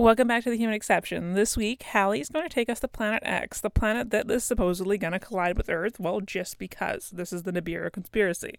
[0.00, 1.34] Welcome back to the Human Exception.
[1.34, 4.44] This week, Halli is going to take us to Planet X, the planet that is
[4.44, 7.10] supposedly going to collide with Earth, well, just because.
[7.10, 8.54] This is the Nibiru conspiracy.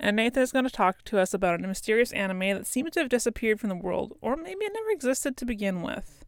[0.00, 3.00] And Nathan is going to talk to us about a mysterious anime that seems to
[3.00, 6.24] have disappeared from the world, or maybe it never existed to begin with.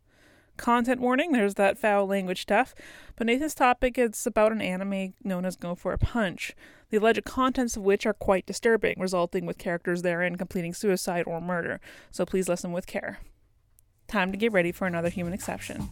[0.58, 2.74] Content warning, there's that foul language stuff,
[3.16, 6.54] but Nathan's topic is about an anime known as Go for a Punch,
[6.90, 11.40] the alleged contents of which are quite disturbing, resulting with characters therein completing suicide or
[11.40, 11.80] murder,
[12.10, 13.20] so please listen with care.
[14.14, 15.90] Time to get ready for another human exception.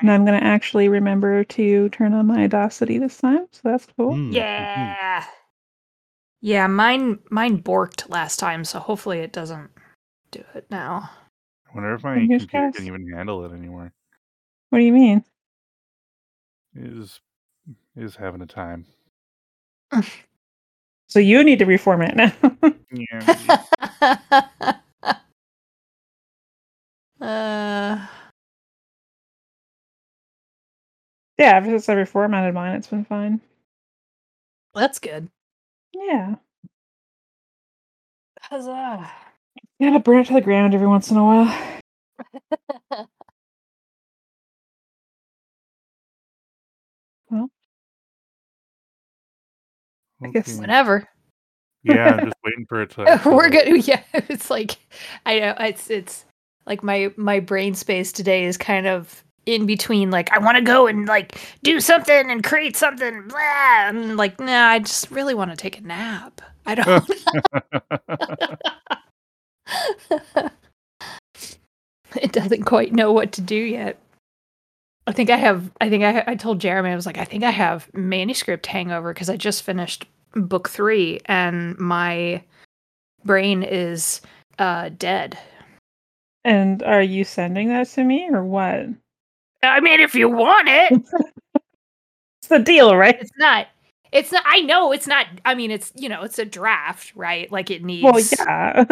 [0.00, 3.86] And I'm going to actually remember to turn on my Audacity this time, so that's
[3.96, 4.12] cool.
[4.12, 4.34] Mm.
[4.34, 5.24] Yeah.
[6.42, 9.70] Yeah, mine mine borked last time, so hopefully it doesn't
[10.30, 11.10] do it now.
[11.68, 12.76] I wonder if my Fingers computer crossed.
[12.78, 13.92] can even handle it anymore.
[14.70, 15.22] What do you mean?
[16.74, 17.20] Is
[17.96, 18.86] is having a time.
[21.10, 22.32] So you need to reformat now.
[22.92, 23.64] Yeah.
[27.20, 28.06] uh,
[31.40, 33.40] yeah, ever since I reformatted mine, it's been fine.
[34.74, 35.28] that's good.
[35.94, 36.36] Yeah.
[38.42, 39.10] Huzzah.
[39.80, 41.70] Gotta burn it to the ground every once in a while.
[50.22, 50.60] I guess Okay.
[50.60, 51.08] Whenever.
[51.82, 53.20] Yeah, I'm just waiting for it to.
[53.24, 53.86] We're good.
[53.86, 54.76] Yeah, it's like
[55.24, 56.24] I know it's it's
[56.66, 60.62] like my my brain space today is kind of in between like I want to
[60.62, 65.34] go and like do something and create something blah and like nah I just really
[65.34, 66.40] want to take a nap.
[66.66, 67.10] I don't
[72.16, 73.98] it doesn't quite know what to do yet.
[75.06, 77.42] I think I have I think I I told Jeremy I was like I think
[77.42, 82.42] I have manuscript hangover because I just finished book 3 and my
[83.24, 84.20] brain is
[84.58, 85.38] uh dead.
[86.44, 88.86] And are you sending that to me or what?
[89.62, 91.02] I mean if you want it.
[92.42, 93.20] It's the deal, right?
[93.20, 93.66] It's not
[94.12, 97.52] it's not I know it's not I mean it's you know it's a draft, right?
[97.52, 98.84] Like it needs Well, yeah.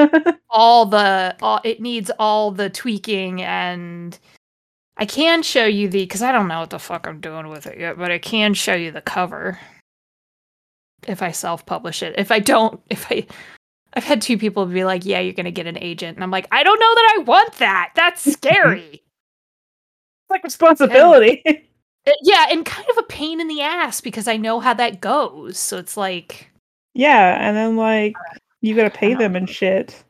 [0.50, 4.18] all the all it needs all the tweaking and
[4.98, 7.66] I can show you the because I don't know what the fuck I'm doing with
[7.66, 9.58] it yet, but I can show you the cover
[11.06, 12.14] if I self-publish it.
[12.18, 13.26] If I don't, if I
[13.94, 16.46] I've had two people be like, "Yeah, you're gonna get an agent," and I'm like,
[16.52, 17.92] "I don't know that I want that.
[17.94, 19.02] That's scary."
[20.28, 21.42] It's like responsibility.
[21.46, 25.00] Uh, yeah, and kind of a pain in the ass because I know how that
[25.00, 25.58] goes.
[25.58, 26.50] So it's like,
[26.92, 28.14] yeah, and then like
[28.60, 30.04] you gotta pay them and shit.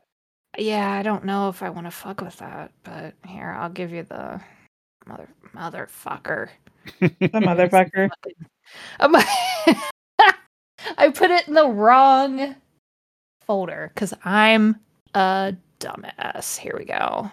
[0.58, 2.72] yeah, I don't know if I want to fuck with that.
[2.82, 4.40] But here, I'll give you the
[5.06, 6.48] mother motherfucker.
[7.00, 8.10] The motherfucker.
[10.98, 12.56] I put it in the wrong
[13.46, 14.80] folder because I'm
[15.14, 16.58] a dumbass.
[16.58, 17.30] Here we go.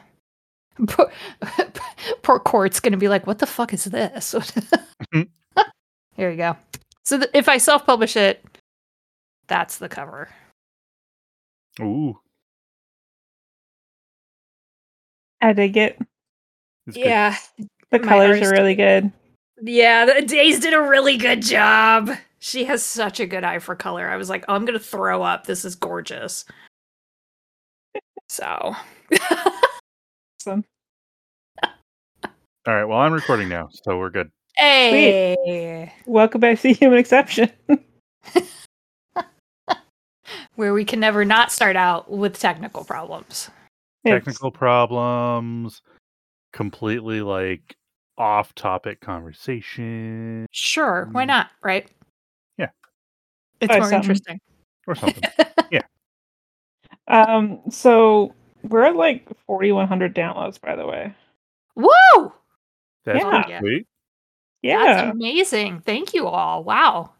[0.88, 1.12] Poor,
[2.22, 4.34] poor Court's gonna be like, "What the fuck is this?"
[5.13, 5.62] Mm-hmm.
[6.16, 6.56] Here we go.
[7.03, 8.44] So th- if I self-publish it,
[9.47, 10.30] that's the cover.
[11.81, 12.18] Ooh,
[15.41, 15.97] I dig it.
[16.88, 17.06] it's good.
[17.06, 17.36] Yeah,
[17.92, 19.12] The My colors artist- are really good.
[19.62, 20.06] yeah.
[20.06, 22.12] The Days did a really good job.
[22.40, 24.07] She has such a good eye for color.
[24.09, 25.46] I was like, oh, I'm gonna throw up.
[25.46, 26.46] This is gorgeous.
[28.30, 28.75] So.
[30.47, 30.63] Awesome.
[31.63, 32.85] All right.
[32.85, 34.29] Well, I'm recording now, so we're good.
[34.56, 37.50] Hey, Welcome back to Human Exception.
[40.56, 43.50] where we can never not start out with technical problems.
[44.03, 45.81] It's- Technical problems,
[46.53, 47.75] completely like
[48.19, 51.27] off-topic conversation Sure, why Mm.
[51.27, 51.50] not?
[51.63, 51.89] Right?
[52.59, 52.69] Yeah.
[53.59, 53.97] it's Try more something.
[54.12, 54.39] interesting.
[54.86, 55.24] or something.
[55.71, 55.81] Yeah.
[57.07, 58.33] Um, so
[58.69, 61.13] we're at like 4,100 downloads, by the way.
[61.75, 62.33] Whoa!
[63.06, 63.44] That's Yeah.
[63.44, 63.88] pretty sweet.
[64.62, 65.81] Yeah, That's amazing.
[65.81, 66.63] Thank you all.
[66.63, 67.12] Wow.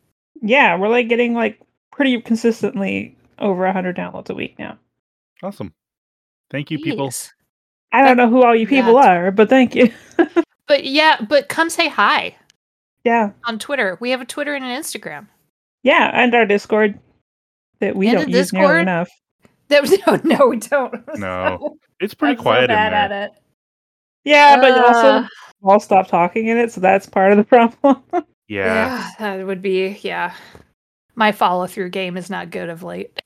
[0.42, 1.60] yeah, we're like getting like
[1.92, 4.78] pretty consistently over 100 downloads a week now.
[5.44, 5.74] Awesome.
[6.50, 7.12] Thank you, people.
[7.92, 9.92] I don't know who all you people That's- are, but thank you.
[10.68, 12.36] But yeah, but come say hi
[13.04, 14.00] yeah, on Twitter.
[14.02, 15.28] We have a Twitter and an Instagram.
[15.84, 16.98] Yeah, and our Discord
[17.82, 19.08] that we And don't the use nearly enough.
[19.70, 20.94] That was no, no, we don't.
[21.18, 21.78] No.
[22.00, 23.20] It's I'm pretty so quiet in bad there.
[23.20, 23.32] at it.
[24.24, 25.28] Yeah, but also Uh,
[25.64, 27.44] all stop talking in it, so that's part of the
[27.84, 28.04] problem.
[28.48, 29.12] Yeah.
[29.20, 30.34] yeah, that would be yeah.
[31.16, 33.22] My follow through game is not good of late.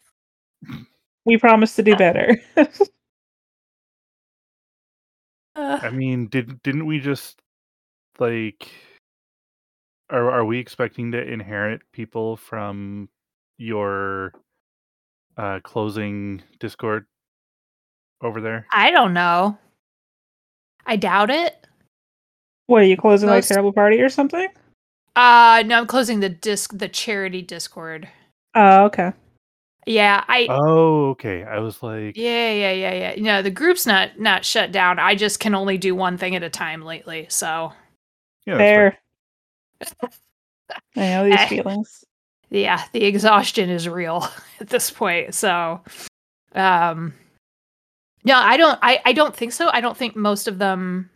[1.25, 2.37] we promise to do better.
[5.55, 7.41] Uh, I mean, did didn't we just
[8.19, 8.69] like
[10.09, 13.09] are are we expecting to inherit people from
[13.57, 14.33] your
[15.39, 17.05] uh closing Discord
[18.21, 18.67] over there?
[18.71, 19.57] I don't know.
[20.85, 21.55] I doubt it.
[22.67, 24.47] what are you closing like Most- terrible party or something?
[25.15, 28.07] Uh no, I'm closing the disc the charity Discord.
[28.55, 29.11] Oh, okay.
[29.85, 31.43] Yeah, I Oh, okay.
[31.43, 33.21] I was like Yeah, yeah, yeah, yeah.
[33.21, 34.99] No, the group's not not shut down.
[34.99, 37.25] I just can only do one thing at a time lately.
[37.29, 37.71] So
[38.45, 38.97] yeah, that's fair.
[40.01, 40.09] Fair.
[40.95, 41.47] I know these Eh.
[41.47, 42.03] feelings.
[42.49, 44.27] Yeah, the exhaustion is real
[44.59, 45.33] at this point.
[45.35, 45.81] So
[46.55, 47.13] um
[48.23, 49.69] no, I don't I, I don't think so.
[49.71, 51.09] I don't think most of them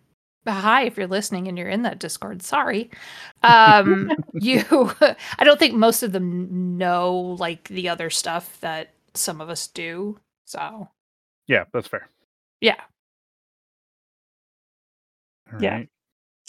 [0.48, 2.42] hi if you're listening and you're in that Discord.
[2.42, 2.90] Sorry.
[3.44, 4.64] Um you
[5.02, 9.68] I don't think most of them know like the other stuff that some of us
[9.68, 10.20] do.
[10.46, 10.88] So
[11.48, 12.08] Yeah, that's fair.
[12.62, 12.80] yeah.
[15.54, 15.74] All Yeah.
[15.76, 15.90] right.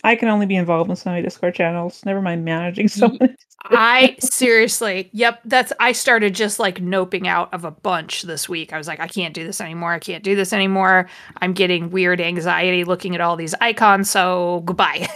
[0.03, 2.05] I can only be involved in so many Discord channels.
[2.05, 3.35] Never mind managing so Ye- many.
[3.67, 8.73] I seriously, yep, that's I started just like noping out of a bunch this week.
[8.73, 9.93] I was like, I can't do this anymore.
[9.93, 11.09] I can't do this anymore.
[11.41, 15.09] I'm getting weird anxiety looking at all these icons, so goodbye.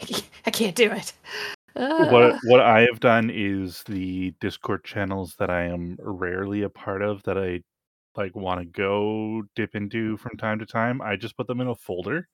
[0.46, 1.12] I can't do it.
[1.74, 6.70] what Uh, what I have done is the Discord channels that I am rarely a
[6.70, 7.60] part of that I
[8.16, 11.02] like want to go dip into from time to time.
[11.02, 12.28] I just put them in a folder,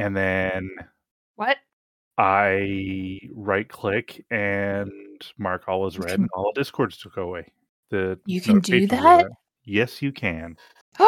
[0.00, 0.70] and then
[1.36, 1.56] what?
[2.18, 4.90] I right click and
[5.38, 7.52] mark all as read, and all Discords to go away.
[7.90, 9.26] The You can do that?
[9.64, 10.56] Yes, you can.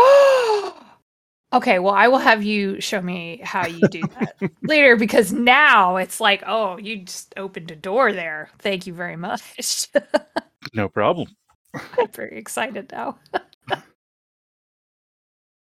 [1.52, 5.96] okay, well, I will have you show me how you do that later because now
[5.96, 8.48] it's like, oh, you just opened a door there.
[8.58, 9.88] Thank you very much.
[10.74, 11.26] No problem.
[11.98, 13.18] I'm very excited now.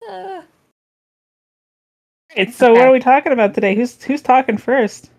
[0.09, 0.41] Uh,
[2.35, 3.75] It's so what are we talking about today?
[3.75, 5.09] Who's who's talking first?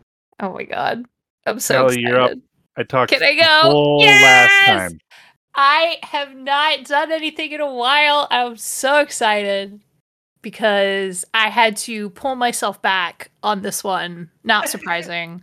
[0.40, 1.04] oh my god.
[1.46, 2.08] I'm so Kelly, excited.
[2.08, 2.30] you're up.
[2.76, 3.70] I talked Can I go?
[3.70, 4.22] full Yes!
[4.68, 5.00] last time.
[5.54, 8.28] I have not done anything in a while.
[8.30, 9.80] I'm so excited
[10.42, 14.30] because I had to pull myself back on this one.
[14.44, 15.42] Not surprising.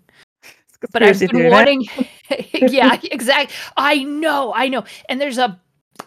[0.94, 1.86] but I've been theory, wanting.
[2.54, 3.54] yeah, exactly.
[3.76, 4.86] I know, I know.
[5.10, 5.60] And there's a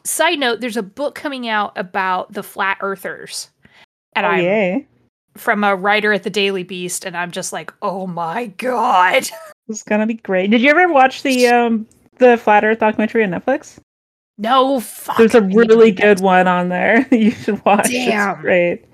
[0.05, 0.61] side note.
[0.61, 3.51] There's a book coming out about the flat earthers,
[4.15, 4.87] and Oh, I'm yay.
[5.37, 9.29] From a writer at the Daily Beast, and I'm just like, oh my god.
[9.69, 10.51] it's gonna be great.
[10.51, 11.87] Did you ever watch the um
[12.19, 13.79] the Flat Earth documentary on Netflix?
[14.39, 15.19] No, fuck.
[15.19, 17.07] There's a really good one on there.
[17.13, 17.89] you should watch.
[17.89, 18.31] Damn.
[18.31, 18.85] It's great.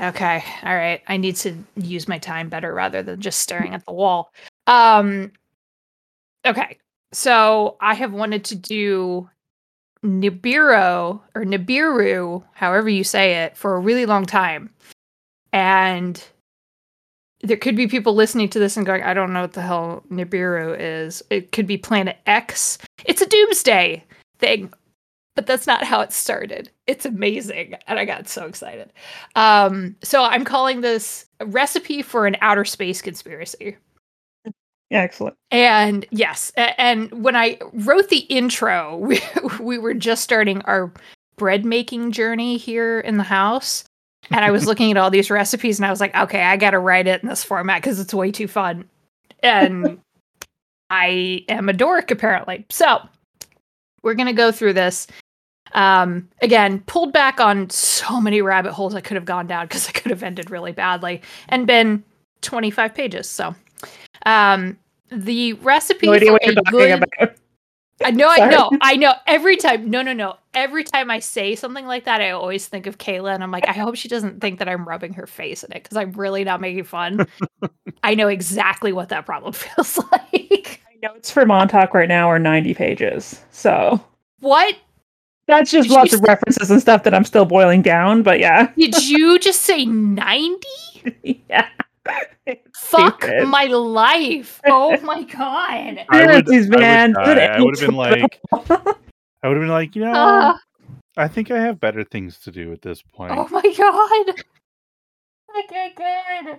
[0.00, 1.02] Okay, all right.
[1.06, 4.32] I need to use my time better rather than just staring at the wall.
[4.66, 5.32] Um.
[6.44, 6.78] Okay,
[7.12, 9.28] so I have wanted to do
[10.04, 14.70] Nibiru or Nibiru, however you say it, for a really long time.
[15.52, 16.22] And
[17.42, 20.04] there could be people listening to this and going, I don't know what the hell
[20.10, 21.22] Nibiru is.
[21.30, 22.78] It could be Planet X.
[23.04, 24.04] It's a doomsday
[24.38, 24.72] thing,
[25.34, 26.70] but that's not how it started.
[26.86, 27.74] It's amazing.
[27.86, 28.92] And I got so excited.
[29.34, 33.76] Um, so I'm calling this a recipe for an outer space conspiracy.
[34.90, 35.36] Yeah, excellent.
[35.50, 39.20] And yes, and when I wrote the intro, we,
[39.58, 40.92] we were just starting our
[41.36, 43.84] bread making journey here in the house.
[44.30, 46.70] And I was looking at all these recipes and I was like, okay, I got
[46.70, 48.88] to write it in this format because it's way too fun.
[49.42, 49.98] And
[50.90, 52.66] I am a dork, apparently.
[52.70, 53.00] So
[54.02, 55.06] we're going to go through this.
[55.72, 59.88] Um, again, pulled back on so many rabbit holes I could have gone down because
[59.88, 62.04] I could have ended really badly and been
[62.42, 63.28] 25 pages.
[63.28, 63.54] So,
[64.26, 64.78] um,
[65.10, 67.36] the recipe No idea what you're talking good, about.
[68.04, 69.14] I know, I know, I know.
[69.26, 70.36] Every time, no, no, no.
[70.54, 73.66] Every time I say something like that, I always think of Cayla, and I'm like,
[73.66, 76.44] I hope she doesn't think that I'm rubbing her face in it because I'm really
[76.44, 77.26] not making fun.
[78.02, 80.80] I know exactly what that problem feels like.
[80.86, 83.40] I know it's for Montauk right now are 90 pages.
[83.50, 84.04] So
[84.40, 84.76] what
[85.46, 88.70] that's just Did lots of references and stuff that I'm still boiling down, but yeah.
[88.76, 89.84] did you just say?
[89.84, 90.66] Ninety?
[91.48, 91.68] yeah.
[92.76, 93.48] Fuck Stupid.
[93.48, 94.60] my life!
[94.66, 96.04] Oh my god!
[96.08, 97.14] I would, Conspiracies, I man.
[97.16, 100.58] would, I would have been like, I would have been like, you know, Ah,
[101.16, 103.32] I think I have better things to do at this point.
[103.36, 104.34] oh my god!
[105.64, 106.58] Okay, good.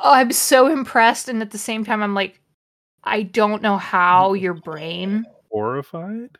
[0.00, 2.40] Oh, I'm so impressed, and at the same time, I'm like,
[3.04, 5.26] I don't know how your brain.
[5.50, 6.38] Horrified?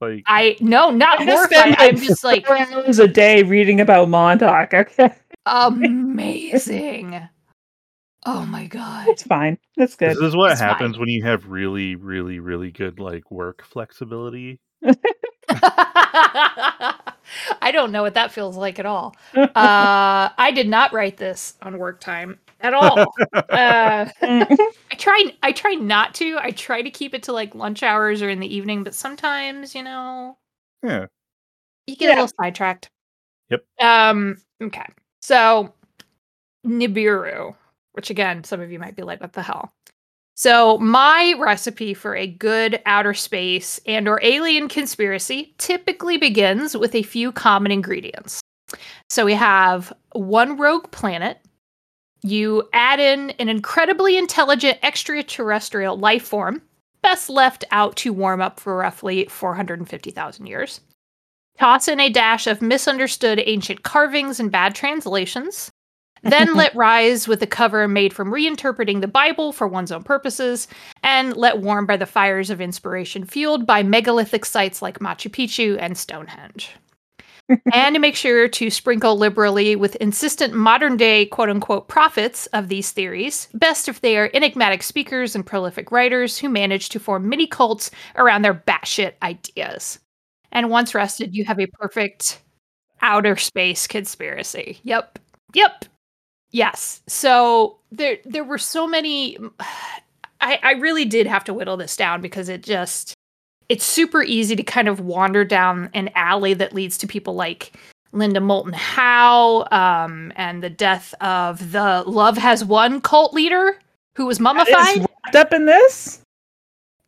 [0.00, 1.74] Like I no, not I horrified.
[1.78, 4.74] I'm just like four hours a day reading about Montauk.
[4.74, 5.12] Okay,
[5.46, 7.28] amazing.
[8.24, 9.08] Oh my god.
[9.08, 9.58] it's fine.
[9.76, 10.10] That's good.
[10.10, 10.68] this is what It's fine.
[10.68, 14.60] happens when you have really, really, really good like work flexibility.
[17.60, 19.14] I don't know what that feels like at all.
[19.34, 23.12] Uh, I did not write this on work time at all.
[23.32, 25.24] Uh, I try.
[25.42, 26.38] I try not to.
[26.40, 29.74] I try to keep it to like lunch hours or in the evening, but sometimes,
[29.74, 30.36] you know,
[30.82, 31.06] Yeah.
[31.86, 32.88] you get a little sidetracked.
[33.50, 33.64] Yep.
[33.80, 34.36] Um.
[34.62, 34.86] Okay.
[35.20, 35.72] So
[36.66, 37.54] Nibiru,
[37.92, 39.72] which again, some of you might be like, "What the hell?"
[40.34, 46.94] So my recipe for a good outer space and or alien conspiracy typically begins with
[46.94, 48.40] a few common ingredients.
[49.10, 51.38] So we have one rogue planet.
[52.22, 56.62] You add in an incredibly intelligent extraterrestrial life form,
[57.02, 60.80] best left out to warm up for roughly 450,000 years.
[61.58, 65.70] Toss in a dash of misunderstood ancient carvings and bad translations.
[66.22, 70.68] Then let rise with a cover made from reinterpreting the Bible for one's own purposes,
[71.02, 75.76] and let warm by the fires of inspiration fueled by megalithic sites like Machu Picchu
[75.80, 76.70] and Stonehenge.
[77.72, 82.90] and make sure to sprinkle liberally with insistent modern day quote unquote prophets of these
[82.92, 87.46] theories, best if they are enigmatic speakers and prolific writers who manage to form mini
[87.46, 89.98] cults around their batshit ideas.
[90.52, 92.40] And once rested, you have a perfect
[93.00, 94.78] outer space conspiracy.
[94.84, 95.18] Yep.
[95.54, 95.84] Yep.
[96.52, 97.02] Yes.
[97.08, 99.36] So there there were so many
[100.40, 103.14] I, I really did have to whittle this down because it just
[103.68, 107.72] it's super easy to kind of wander down an alley that leads to people like
[108.14, 113.78] Linda Moulton Howe, um, and the death of the Love Has Won cult leader
[114.16, 114.98] who was That is mummified.
[115.24, 116.20] wrapped up in this.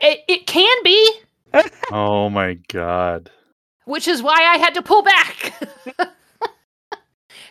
[0.00, 1.12] It, it can be,
[1.92, 3.30] Oh my god.
[3.84, 5.52] which is why I had to pull back.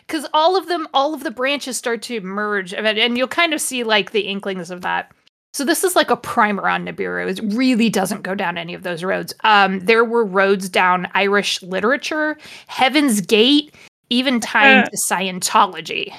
[0.06, 3.54] Because all of them, all of the branches start to merge, and and you'll kind
[3.54, 5.10] of see like the inklings of that.
[5.54, 7.30] So this is like a primer on Nibiru.
[7.30, 9.32] It really doesn't go down any of those roads.
[9.44, 13.72] Um, there were roads down Irish literature, Heaven's Gate,
[14.10, 14.86] even tying Uh.
[14.86, 16.12] to Scientology.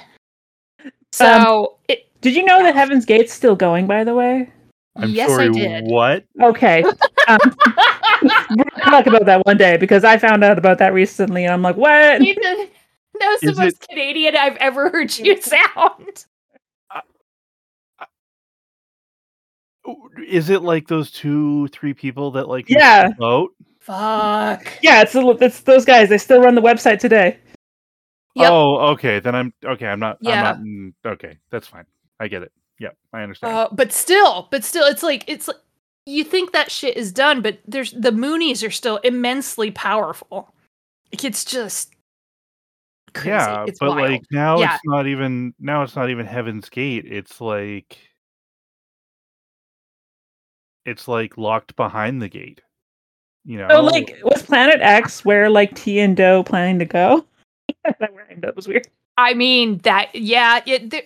[1.11, 3.87] So it, Did you know that Heaven's Gate's still going?
[3.87, 4.49] By the way.
[4.97, 5.85] I'm yes, sorry, I did.
[5.85, 6.23] what?
[6.41, 6.83] Okay.
[7.27, 7.39] Um,
[8.21, 11.51] we're gonna talk about that one day because I found out about that recently, and
[11.51, 12.21] I'm like, what?
[13.15, 16.25] Nathan, that was the Is most Canadian I've ever heard you sound.
[20.27, 23.09] Is it like those two, three people that like Yeah.
[23.19, 23.51] vote?
[23.79, 24.67] Fuck.
[24.81, 26.09] Yeah, it's it's those guys.
[26.09, 27.37] They still run the website today.
[28.35, 28.51] Yep.
[28.51, 29.19] Oh, okay.
[29.19, 29.85] Then I'm okay.
[29.87, 30.17] I'm not.
[30.21, 30.33] Yeah.
[30.33, 30.57] I'm not.
[30.57, 31.85] mm, Okay, that's fine.
[32.19, 32.51] I get it.
[32.79, 33.53] Yep, I understand.
[33.53, 35.57] Uh, but still, but still, it's like it's like
[36.05, 40.53] you think that shit is done, but there's the Moonies are still immensely powerful.
[41.13, 41.94] Like, It's just
[43.15, 43.29] crazy.
[43.29, 44.11] yeah, it's but wild.
[44.11, 44.75] like now Yeah.
[44.75, 45.53] it's not even.
[45.59, 47.05] Now it's not even Heaven's Gate.
[47.05, 47.97] It's like.
[50.85, 52.61] It's like locked behind the gate.
[53.43, 53.67] You know.
[53.69, 57.25] So, like, was Planet X where like Ti and Do planning to go?
[57.83, 58.43] that rhymed.
[58.43, 58.87] That was weird.
[59.17, 61.03] I mean that yeah, it, there,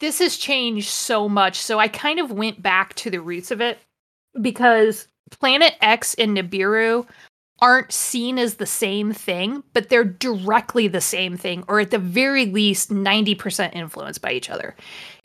[0.00, 1.56] this has changed so much.
[1.56, 3.78] So I kind of went back to the roots of it
[4.40, 7.06] because Planet X and Nibiru
[7.62, 11.98] aren't seen as the same thing, but they're directly the same thing, or at the
[11.98, 14.74] very least 90% influenced by each other.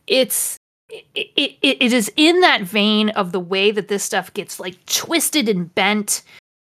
[0.06, 0.56] It's
[0.89, 4.77] it, it, it is in that vein of the way that this stuff gets like
[4.86, 6.22] twisted and bent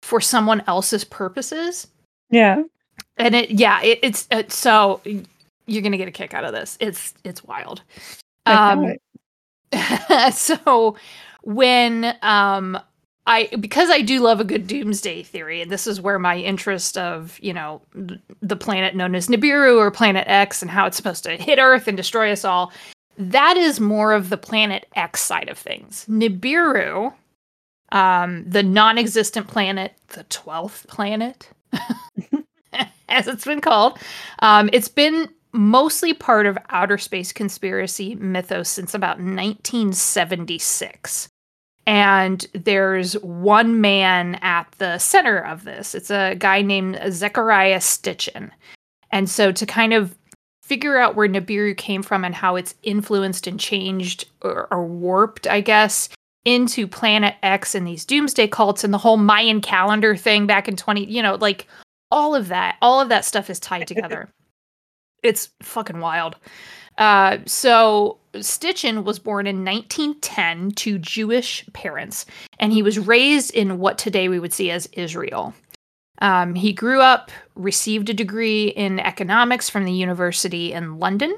[0.04, 1.88] for someone else's purposes
[2.30, 2.62] Yeah.
[3.18, 5.02] and it yeah it, it's uh, so
[5.66, 7.82] you're gonna get a kick out of this it's it's wild
[8.46, 8.94] um
[10.32, 10.96] so
[11.42, 12.78] when um
[13.26, 16.98] i because i do love a good doomsday theory and this is where my interest
[16.98, 17.82] of you know
[18.42, 21.88] the planet known as nibiru or planet x and how it's supposed to hit earth
[21.88, 22.72] and destroy us all
[23.18, 27.14] that is more of the planet x side of things nibiru
[27.92, 31.50] um the non-existent planet the 12th planet
[33.14, 33.98] as it's been called.
[34.40, 41.30] Um, it's been mostly part of outer space conspiracy mythos since about 1976.
[41.86, 45.94] And there's one man at the center of this.
[45.94, 48.52] It's a guy named Zecharia Stitchin.
[49.12, 50.16] And so to kind of
[50.64, 55.46] figure out where Nibiru came from and how it's influenced and changed or, or warped,
[55.46, 56.10] I guess,
[56.46, 60.78] into Planet X and these doomsday cults and the whole Mayan calendar thing back in
[60.78, 61.68] 20, you know, like
[62.14, 64.30] all of that all of that stuff is tied together
[65.24, 66.36] It's fucking wild.
[66.98, 72.26] Uh, so Stitchin was born in 1910 to Jewish parents,
[72.60, 75.54] and he was raised in what today we would see as Israel.
[76.22, 81.36] Um, he grew up, received a degree in economics from the university in London,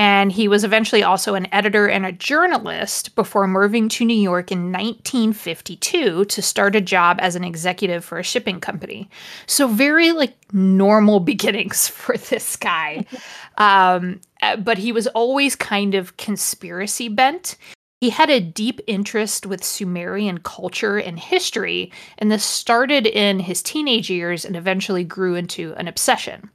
[0.00, 4.50] and he was eventually also an editor and a journalist before moving to New York
[4.50, 9.10] in 1952 to start a job as an executive for a shipping company.
[9.46, 13.04] So very like normal beginnings for this guy.
[13.58, 17.58] um, uh, but he was always kind of conspiracy bent.
[18.00, 23.62] He had a deep interest with Sumerian culture and history, and this started in his
[23.62, 26.48] teenage years and eventually grew into an obsession.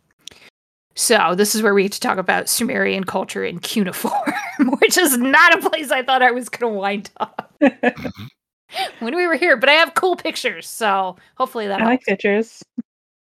[0.95, 4.33] So this is where we get to talk about Sumerian culture in cuneiform,
[4.79, 7.53] which is not a place I thought I was going to wind up
[8.99, 9.57] when we were here.
[9.57, 11.81] But I have cool pictures, so hopefully that.
[11.81, 12.63] I like pictures.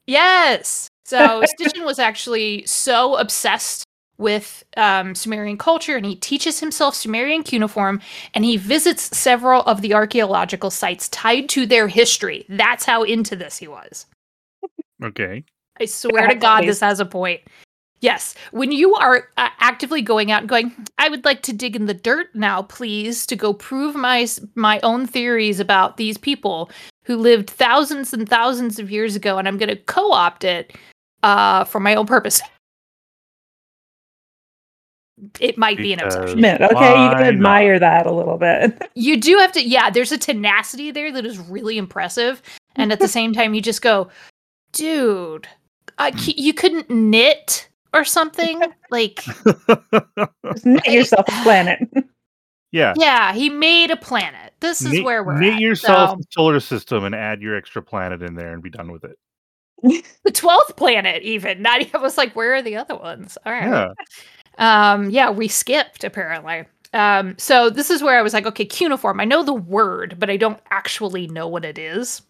[0.06, 0.88] Yes.
[1.04, 3.84] So Stitchin was actually so obsessed
[4.16, 8.00] with um, Sumerian culture, and he teaches himself Sumerian cuneiform,
[8.32, 12.46] and he visits several of the archaeological sites tied to their history.
[12.48, 14.06] That's how into this he was.
[15.02, 15.44] Okay.
[15.80, 17.40] I swear to God, this has a point.
[18.00, 21.74] Yes, when you are uh, actively going out and going, I would like to dig
[21.74, 26.70] in the dirt now, please, to go prove my my own theories about these people
[27.04, 30.76] who lived thousands and thousands of years ago, and I'm going to co-opt it
[31.22, 32.42] uh, for my own purpose.
[35.40, 36.40] It might be an Because- obsession.
[36.40, 36.60] Mint.
[36.60, 37.22] Okay, you Why can not?
[37.26, 38.80] admire that a little bit.
[38.94, 39.90] You do have to, yeah.
[39.90, 42.42] There's a tenacity there that is really impressive,
[42.76, 44.08] and at the same time, you just go,
[44.72, 45.46] dude,
[45.98, 48.60] uh, c- you couldn't knit or something
[48.90, 49.24] like.
[49.24, 51.78] Just knit yourself a planet.
[52.72, 52.94] yeah.
[52.96, 54.52] Yeah, he made a planet.
[54.60, 55.60] This is knit, where we're knit at.
[55.60, 58.90] yourself So, a solar system and add your extra planet in there and be done
[58.90, 59.18] with it.
[60.24, 61.62] the twelfth planet, even.
[61.62, 63.36] Not even I was like, where are the other ones?
[63.44, 63.68] All right.
[63.68, 63.88] Yeah.
[64.56, 66.64] Um, yeah, we skipped apparently.
[66.92, 69.20] Um, so this is where I was like, okay, cuneiform.
[69.20, 72.22] I know the word, but I don't actually know what it is.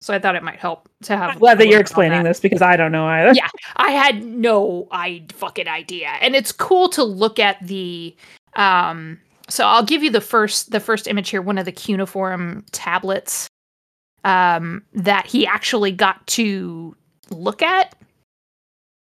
[0.00, 1.30] So I thought it might help to have.
[1.30, 2.28] I'm glad that you're little bit on explaining that.
[2.28, 3.32] this because I don't know either.
[3.34, 3.48] Yeah.
[3.76, 6.08] I had no I fucking idea.
[6.20, 8.14] And it's cool to look at the
[8.54, 9.18] um
[9.48, 13.48] so I'll give you the first the first image here, one of the cuneiform tablets
[14.24, 16.94] um that he actually got to
[17.30, 17.94] look at.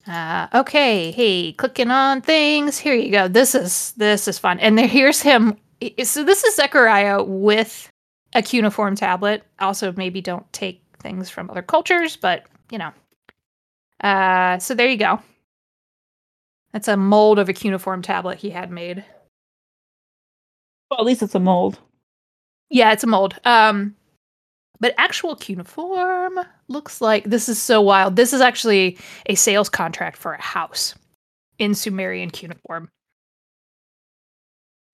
[0.07, 2.77] Uh okay, hey, clicking on things.
[2.77, 3.27] Here you go.
[3.27, 4.59] This is this is fun.
[4.59, 5.57] And there here's him.
[6.03, 7.89] So this is Zecharia with
[8.33, 9.43] a cuneiform tablet.
[9.59, 12.91] Also maybe don't take things from other cultures, but you know.
[14.01, 15.21] Uh, so there you go.
[16.73, 19.03] That's a mold of a cuneiform tablet he had made.
[20.89, 21.79] Well, at least it's a mold.
[22.69, 23.35] Yeah, it's a mold.
[23.43, 23.95] Um,
[24.79, 28.15] but actual cuneiform looks like this is so wild.
[28.15, 30.95] This is actually a sales contract for a house
[31.59, 32.89] in Sumerian cuneiform.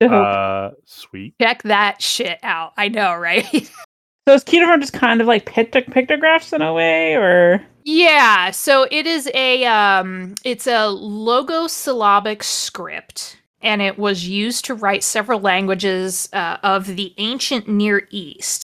[0.02, 0.06] I.
[0.06, 1.36] Uh, sweet.
[1.40, 2.74] Check that shit out.
[2.78, 3.72] I know, right?
[4.28, 8.86] so is cuneiform just kind of like picto- pictographs in a way, or Yeah, so
[8.92, 15.40] it is a um it's a logosyllabic script and it was used to write several
[15.40, 18.64] languages uh, of the ancient Near East.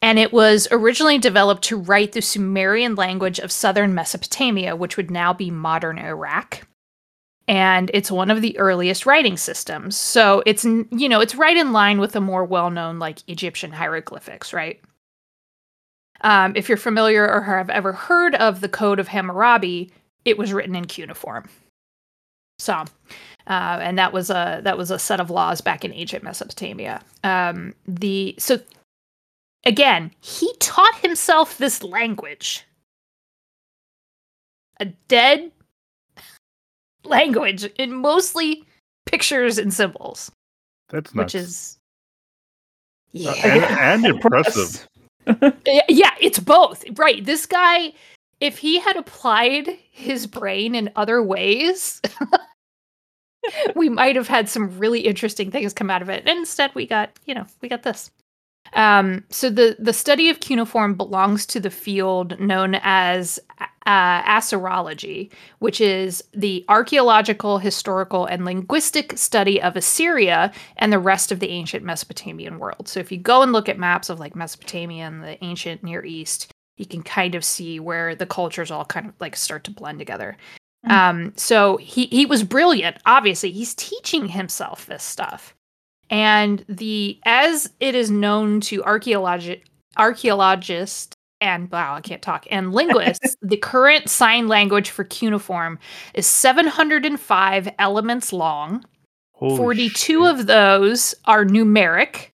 [0.00, 5.10] And it was originally developed to write the Sumerian language of southern Mesopotamia, which would
[5.10, 6.66] now be modern Iraq.
[7.46, 9.96] And it's one of the earliest writing systems.
[9.96, 14.54] So it's you know, it's right in line with the more well-known like Egyptian hieroglyphics,
[14.54, 14.80] right?
[16.24, 19.92] Um, if you're familiar or have ever heard of the Code of Hammurabi,
[20.24, 21.48] it was written in cuneiform.
[22.58, 22.72] So,
[23.46, 27.02] uh, and that was a that was a set of laws back in ancient Mesopotamia.
[27.22, 28.58] Um, the so
[29.66, 32.64] again, he taught himself this language,
[34.80, 35.52] a dead
[37.04, 38.64] language in mostly
[39.04, 40.30] pictures and symbols,
[40.88, 41.34] That's nuts.
[41.34, 41.78] which is
[43.08, 43.32] Uh, yeah.
[43.44, 44.86] and, and impressive.
[45.88, 46.84] Yeah, it's both.
[46.96, 47.24] Right.
[47.24, 47.92] This guy,
[48.40, 52.00] if he had applied his brain in other ways,
[53.74, 56.26] we might have had some really interesting things come out of it.
[56.26, 58.10] And instead we got, you know, we got this.
[58.72, 63.38] Um, so the the study of cuneiform belongs to the field known as
[63.86, 71.30] uh, Assyriology, which is the archaeological, historical, and linguistic study of Assyria and the rest
[71.30, 72.88] of the ancient Mesopotamian world.
[72.88, 76.04] So if you go and look at maps of like Mesopotamia and the ancient Near
[76.04, 79.70] East, you can kind of see where the cultures all kind of like start to
[79.70, 80.36] blend together.
[80.86, 80.90] Mm.
[80.90, 82.96] Um, so he he was brilliant.
[83.06, 85.54] Obviously, he's teaching himself this stuff,
[86.10, 89.62] and the as it is known to archaeologi-
[89.96, 91.13] archaeologists
[91.44, 92.46] and wow, I can't talk.
[92.50, 95.78] And linguists, the current sign language for cuneiform
[96.14, 98.82] is 705 elements long.
[99.32, 100.22] Holy 42 shit.
[100.22, 102.30] of those are numeric.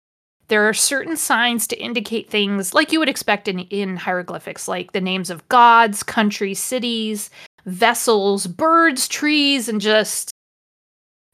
[0.49, 4.91] There are certain signs to indicate things like you would expect in, in hieroglyphics, like
[4.91, 7.29] the names of gods, countries, cities,
[7.65, 10.31] vessels, birds, trees, and just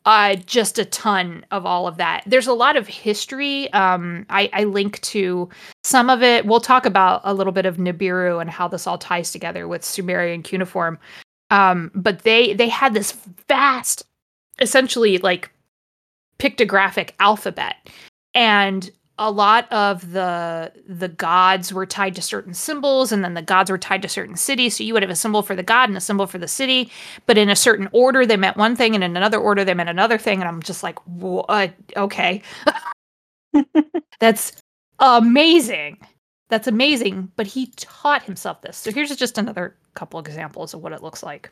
[0.05, 2.23] uh just a ton of all of that.
[2.25, 3.71] There's a lot of history.
[3.73, 5.49] Um I, I link to
[5.83, 6.45] some of it.
[6.45, 9.83] We'll talk about a little bit of Nibiru and how this all ties together with
[9.83, 10.97] Sumerian cuneiform.
[11.49, 13.13] Um, but they they had this
[13.47, 14.03] vast,
[14.59, 15.51] essentially like
[16.39, 17.75] pictographic alphabet,
[18.33, 23.41] and a lot of the the gods were tied to certain symbols, and then the
[23.41, 24.75] gods were tied to certain cities.
[24.75, 26.91] So you would have a symbol for the god and a symbol for the city,
[27.25, 29.89] but in a certain order they meant one thing, and in another order they meant
[29.89, 30.39] another thing.
[30.39, 31.73] And I'm just like, what?
[31.95, 32.41] Okay,
[34.19, 34.53] that's
[34.99, 35.99] amazing.
[36.49, 37.31] That's amazing.
[37.35, 38.77] But he taught himself this.
[38.77, 41.49] So here's just another couple examples of what it looks like.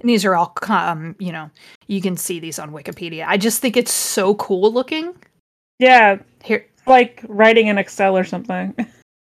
[0.00, 1.50] And these are all, um, you know,
[1.86, 3.24] you can see these on Wikipedia.
[3.26, 5.14] I just think it's so cool looking.
[5.82, 8.72] Yeah, Here, like writing in Excel or something.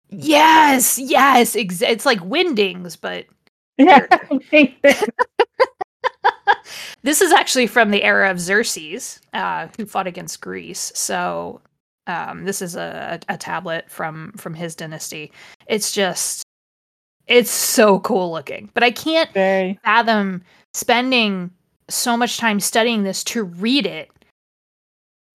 [0.10, 3.26] yes, yes, ex- it's like Wingdings, but
[3.78, 4.06] Yeah.
[7.04, 10.92] this is actually from the era of Xerxes, uh, who fought against Greece.
[10.96, 11.62] So
[12.08, 15.32] um, this is a, a tablet from from his dynasty.
[15.68, 16.44] It's just,
[17.28, 18.70] it's so cool looking.
[18.74, 19.80] But I can't Very.
[19.86, 20.44] fathom
[20.74, 21.52] spending
[21.90, 24.10] so much time studying this to read it.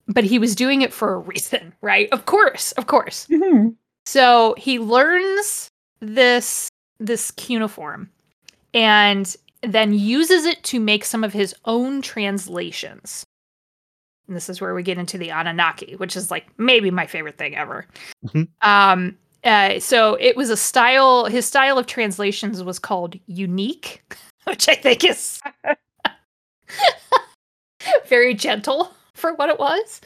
[0.07, 2.07] But he was doing it for a reason, right?
[2.11, 3.27] Of course, of course.
[3.27, 3.75] Mhm.
[4.05, 5.67] So he learns
[5.99, 8.09] this this cuneiform
[8.73, 13.25] and then uses it to make some of his own translations.
[14.27, 17.37] And this is where we get into the Anunnaki, which is like maybe my favorite
[17.37, 17.87] thing ever.
[18.27, 18.47] Mhm.
[18.61, 21.25] Um, uh, so it was a style.
[21.25, 24.01] His style of translations was called unique,
[24.45, 25.41] which I think is
[28.07, 28.91] very gentle
[29.25, 30.01] for what it was.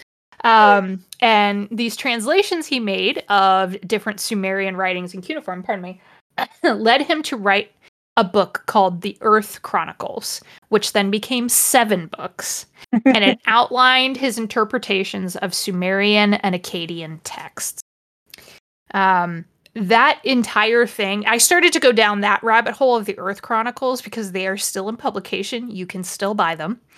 [0.46, 6.02] Um, and these translations he made of different Sumerian writings in cuneiform, pardon me,
[6.64, 7.74] led him to write
[8.16, 14.38] a book called the Earth Chronicles, which then became seven books, and it outlined his
[14.38, 17.82] interpretations of Sumerian and Akkadian texts.
[18.94, 23.42] Um, that entire thing, I started to go down that rabbit hole of the Earth
[23.42, 25.70] Chronicles because they are still in publication.
[25.70, 26.80] You can still buy them.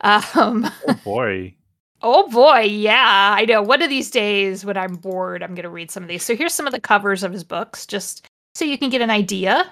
[0.00, 1.56] Um, Oh boy.
[2.02, 3.60] Oh boy, yeah, I know.
[3.62, 6.22] One of these days when I'm bored, I'm going to read some of these.
[6.22, 9.10] So here's some of the covers of his books, just so you can get an
[9.10, 9.70] idea.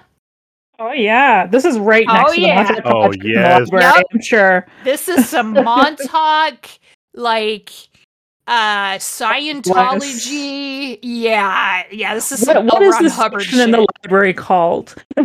[0.79, 2.55] Oh yeah, this is right Oh, next to the yeah.
[2.63, 3.69] Montauk Oh, Project in yes.
[3.71, 4.05] Yep.
[4.13, 4.67] I'm sure.
[4.83, 6.67] This is some Montauk,
[7.13, 7.71] like
[8.47, 10.99] uh Scientology.
[11.01, 12.15] Yeah, yeah.
[12.15, 14.95] This is some What, what is this Hubbard section in the library called?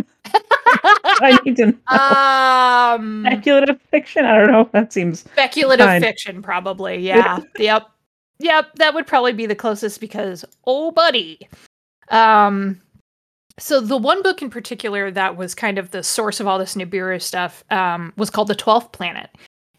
[1.05, 1.97] I need to know.
[1.97, 4.25] um, Speculative fiction?
[4.25, 4.69] I don't know.
[4.71, 6.01] That seems speculative Fine.
[6.01, 6.97] fiction, probably.
[6.97, 7.39] Yeah.
[7.57, 7.89] yep.
[8.39, 8.75] Yep.
[8.75, 11.47] That would probably be the closest because, oh, buddy.
[12.09, 12.81] Um,
[13.59, 16.75] so the one book in particular that was kind of the source of all this
[16.75, 19.29] Nibiru stuff um, was called The Twelfth Planet.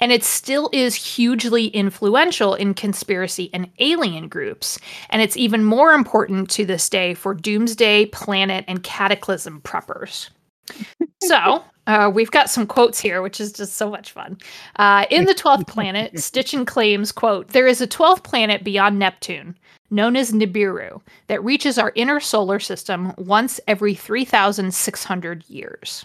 [0.01, 4.79] And it still is hugely influential in conspiracy and alien groups.
[5.11, 10.31] And it's even more important to this day for doomsday, planet, and cataclysm preppers.
[11.23, 14.39] so uh, we've got some quotes here, which is just so much fun.
[14.77, 19.57] Uh, in the 12th planet, Stitchin claims, quote, there is a 12th planet beyond Neptune,
[19.91, 26.05] known as Nibiru, that reaches our inner solar system once every 3,600 years.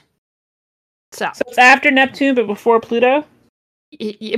[1.11, 1.41] So, so.
[1.47, 3.25] It's after Neptune, but before Pluto.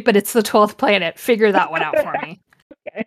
[0.03, 1.19] But it's the 12th planet.
[1.19, 2.39] Figure that one out for me.
[2.87, 3.05] Okay.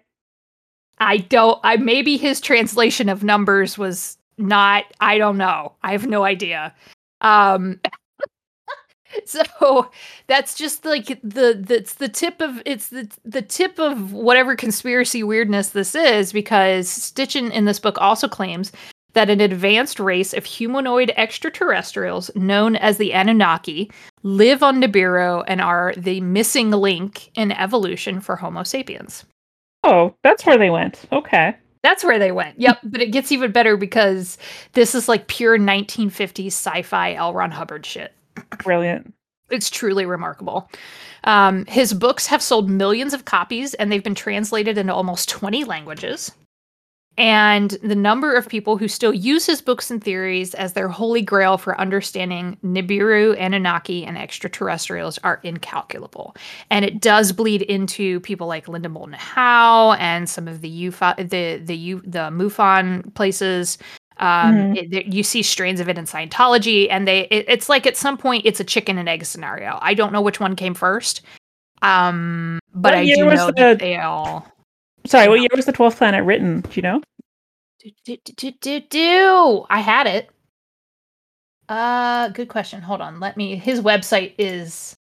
[0.98, 5.72] I don't, I maybe his translation of numbers was not, I don't know.
[5.82, 6.74] I have no idea.
[7.20, 7.80] Um,
[9.24, 9.90] so
[10.26, 15.22] that's just like the that's the tip of it's the the tip of whatever conspiracy
[15.22, 18.72] weirdness this is because Stitchin in this book also claims
[19.14, 23.90] that an advanced race of humanoid extraterrestrials known as the Anunnaki
[24.22, 29.24] live on Nibiru and are the missing link in evolution for Homo sapiens.
[29.82, 31.04] Oh, that's where they went.
[31.12, 31.56] Okay.
[31.82, 32.58] That's where they went.
[32.58, 34.38] Yep, but it gets even better because
[34.72, 37.34] this is like pure 1950s sci-fi L.
[37.34, 38.14] Ron Hubbard shit.
[38.62, 39.12] Brilliant.
[39.50, 40.70] It's truly remarkable.
[41.24, 45.64] Um, his books have sold millions of copies and they've been translated into almost 20
[45.64, 46.32] languages.
[47.16, 51.22] And the number of people who still use his books and theories as their holy
[51.22, 56.34] grail for understanding Nibiru, Anunnaki, and extraterrestrials are incalculable.
[56.70, 61.14] And it does bleed into people like Linda Moulton Howe and some of the UFO,
[61.16, 63.78] the the U, the MUFON places.
[64.18, 64.76] Um, Mhm.
[64.76, 67.96] it- there- you see strains of it in Scientology, and they it, it's like at
[67.96, 69.78] some point it's a chicken and egg scenario.
[69.82, 71.20] I don't know which one came first,
[71.82, 74.46] um, but What I do know the- that they all.
[75.06, 76.60] Sorry, what year was the twelfth planet written?
[76.62, 77.02] Do you know?
[77.80, 79.66] Do, do, do, do, do.
[79.68, 80.30] I had it.
[81.68, 82.80] Uh, good question.
[82.82, 83.20] Hold on.
[83.20, 83.56] Let me.
[83.56, 84.94] His website is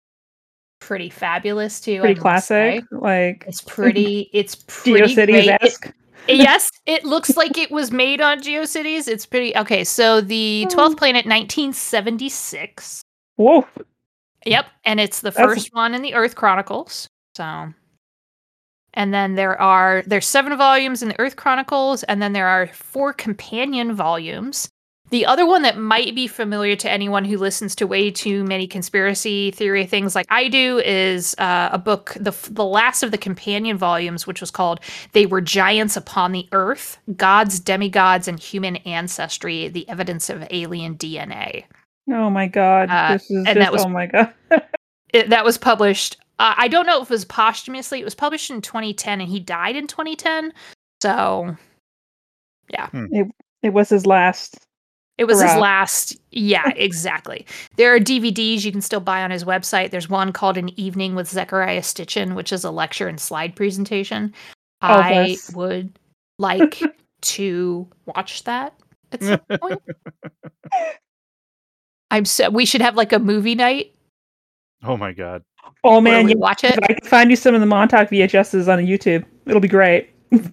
[0.81, 2.01] pretty fabulous too.
[2.01, 2.85] Pretty classic.
[2.91, 4.31] Like It's pretty.
[4.33, 5.49] It's pretty GeoCities great.
[5.49, 5.93] It- esque.
[6.29, 9.09] yes, it looks like it was made on GeoCities.
[9.09, 9.85] It's pretty okay.
[9.85, 10.75] So the Oh.
[10.75, 13.03] twelfth planet, nineteen seventy six.
[13.37, 13.67] Whoa.
[14.47, 17.07] Yep, and it's the That's- first one in the Earth Chronicles.
[17.37, 17.73] So,
[18.95, 22.69] and then there are there's seven volumes in the Earth Chronicles, and then there are
[22.69, 24.69] four companion volumes.
[25.11, 28.69] The other one that might be familiar to anyone who listens to way too many
[28.69, 33.19] conspiracy theory things like I do is uh, a book, the the last of the
[33.19, 34.81] companion volumes, which was called
[35.13, 40.97] "They Were Giants Upon the Earth: Gods, Demigods, and Human Ancestry: The Evidence of Alien
[40.97, 41.65] DNA."
[42.09, 42.89] Oh my god.
[42.91, 44.33] Uh, this is and just that was- oh my god.
[45.13, 46.19] it, that was published.
[46.41, 48.01] Uh, I don't know if it was posthumously.
[48.01, 50.55] It was published in 2010, and he died in 2010.
[51.03, 51.55] So
[52.71, 53.05] yeah, hmm.
[53.11, 53.27] it
[53.63, 54.57] it was his last.
[55.19, 56.17] it was his last.
[56.31, 57.47] Yeah, exactly.
[57.77, 59.91] there are DVDs you can still buy on his website.
[59.91, 64.33] There's one called "An Evening with Zecharia Stitchin," which is a lecture and slide presentation.
[64.81, 65.53] Oh, I bless.
[65.53, 65.99] would
[66.39, 66.83] like
[67.21, 68.73] to watch that
[69.13, 69.83] at some point.
[72.11, 72.49] I'm so.
[72.49, 73.93] We should have like a movie night
[74.83, 75.43] Oh my god.
[75.85, 76.79] Oh man, we yeah, watch it.
[76.83, 79.25] I can find you some of the Montauk VHSs on YouTube.
[79.47, 80.11] It'll be great.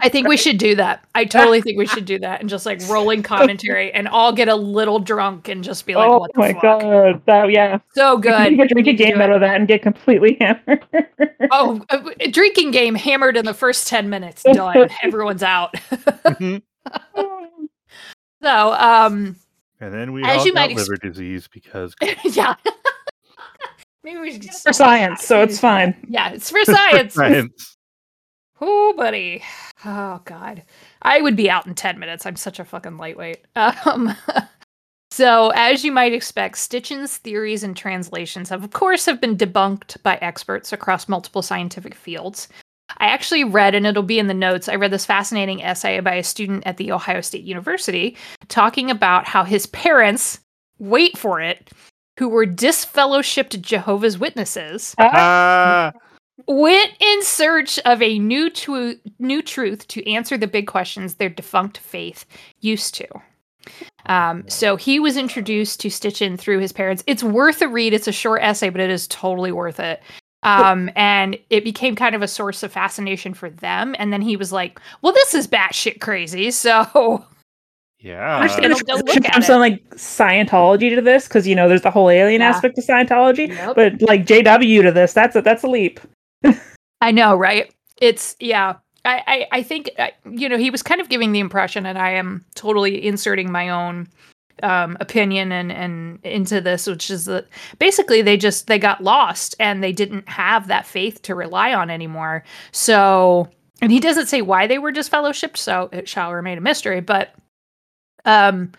[0.00, 1.04] I think we should do that.
[1.16, 4.48] I totally think we should do that and just like rolling commentary and all get
[4.48, 6.62] a little drunk and just be like, oh what the my fuck?
[6.62, 7.22] god.
[7.26, 7.78] That yeah.
[7.94, 8.32] So We good.
[8.32, 10.84] can make a drinking game out of that and get completely hammered.
[11.50, 14.42] Oh, a, a drinking game hammered in the first 10 minutes.
[14.44, 14.88] Done.
[15.02, 15.74] Everyone's out.
[16.40, 16.62] and
[18.42, 19.36] so, um,
[19.80, 22.54] and then we As all you got might ex- liver disease because yeah.
[24.04, 25.96] Maybe we should just For science, so it's fine.
[26.08, 27.14] Yeah, it's for science.
[27.14, 27.76] science.
[28.60, 29.42] Oh, buddy.
[29.84, 30.62] Oh, God.
[31.02, 32.24] I would be out in 10 minutes.
[32.26, 33.44] I'm such a fucking lightweight.
[33.56, 34.14] Um,
[35.10, 40.02] so, as you might expect, Stitchin's theories and translations have, of course, have been debunked
[40.02, 42.48] by experts across multiple scientific fields.
[42.98, 46.14] I actually read, and it'll be in the notes, I read this fascinating essay by
[46.14, 48.16] a student at the Ohio State University
[48.48, 50.40] talking about how his parents,
[50.78, 51.70] wait for it,
[52.18, 55.92] who were disfellowshipped Jehovah's Witnesses, Ah,
[56.46, 61.28] went in search of a new tru- new truth to answer the big questions their
[61.28, 62.24] defunct faith
[62.60, 63.06] used to.
[64.06, 67.02] Um, so he was introduced to Stitchin through his parents.
[67.06, 67.94] It's worth a read.
[67.94, 70.02] It's a short essay, but it is totally worth it.
[70.42, 73.96] Um, and it became kind of a source of fascination for them.
[73.98, 77.24] And then he was like, "Well, this is batshit crazy." So
[78.04, 78.40] yeah.
[78.40, 81.68] There's It'll go should look at have some like Scientology to this because you know
[81.68, 82.50] there's the whole alien Yeah.
[82.50, 83.74] aspect of Scientology, Yep.
[83.74, 86.00] but like JW to this, that's a that's a leap.
[87.00, 87.72] I know, right?
[88.00, 88.74] It's yeah.
[89.06, 91.98] I, I I think uh, you know he was kind of giving the impression, and
[91.98, 94.08] I am totally inserting my own
[94.62, 97.46] um, opinion and and into this, which is that
[97.78, 101.88] basically they just they got lost and they didn't have that faith to rely on
[101.90, 102.44] anymore.
[102.72, 103.48] So,
[103.82, 107.00] and he doesn't say why they were disfellowshipped, so it shall remain a mystery.
[107.00, 107.34] But
[108.24, 108.72] um,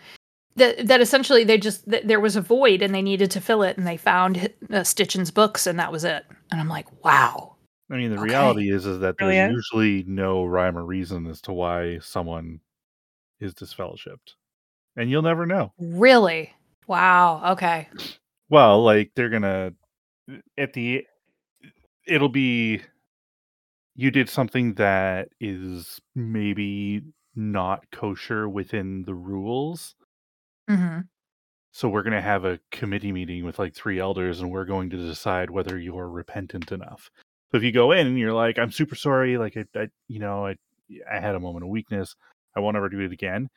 [0.56, 3.62] that that essentially they just th- there was a void and they needed to fill
[3.62, 4.36] it, and they found
[4.70, 6.24] uh, Stitchin's books, and that was it.
[6.50, 7.56] And I'm like, wow.
[7.90, 8.24] I mean, the Okay.
[8.24, 9.52] reality is is that there's Brilliant.
[9.52, 12.60] usually no rhyme or reason as to why someone
[13.40, 14.34] is disfellowshipped,
[14.96, 15.72] and you'll never know.
[15.78, 16.52] Really?
[16.86, 17.52] Wow.
[17.52, 17.88] Okay.
[18.48, 19.72] Well, like they're gonna
[20.56, 21.04] at the
[22.06, 22.80] it'll be
[23.94, 27.02] you did something that is maybe
[27.36, 29.94] not kosher within the rules.
[30.68, 31.00] hmm
[31.72, 34.90] So we're going to have a committee meeting with like three elders and we're going
[34.90, 37.10] to decide whether you're repentant enough.
[37.52, 40.18] So if you go in and you're like, I'm super sorry, like I, I you
[40.18, 40.56] know, I,
[41.10, 42.16] I had a moment of weakness.
[42.56, 43.48] I won't ever do it again.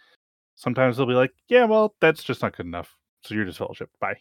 [0.56, 2.98] Sometimes they'll be like, yeah, well, that's just not good enough.
[3.24, 3.88] So you're just disfellowshipped.
[4.02, 4.18] Bye.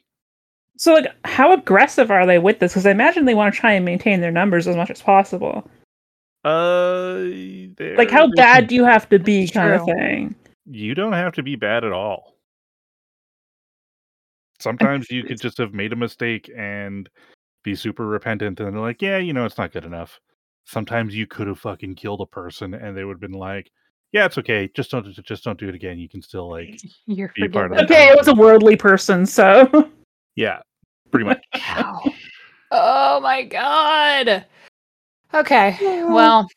[0.76, 2.72] So like, how aggressive are they with this?
[2.72, 5.68] Because I imagine they want to try and maintain their numbers as much as possible.
[6.48, 10.34] Uh, Like, how bad do you have to be, kind of thing?
[10.64, 12.36] You don't have to be bad at all.
[14.58, 17.08] Sometimes you could just have made a mistake and
[17.64, 20.18] be super repentant, and they're like, "Yeah, you know, it's not good enough."
[20.64, 23.70] Sometimes you could have fucking killed a person, and they would have been like,
[24.12, 24.70] "Yeah, it's okay.
[24.74, 25.98] Just don't, just don't do it again.
[25.98, 27.84] You can still like, You're Be part of forgiven.
[27.84, 29.90] Okay, it was a worldly person, so
[30.34, 30.60] yeah,
[31.10, 31.44] pretty much."
[32.70, 34.44] Oh my god.
[35.34, 35.76] Okay.
[35.80, 36.48] Well,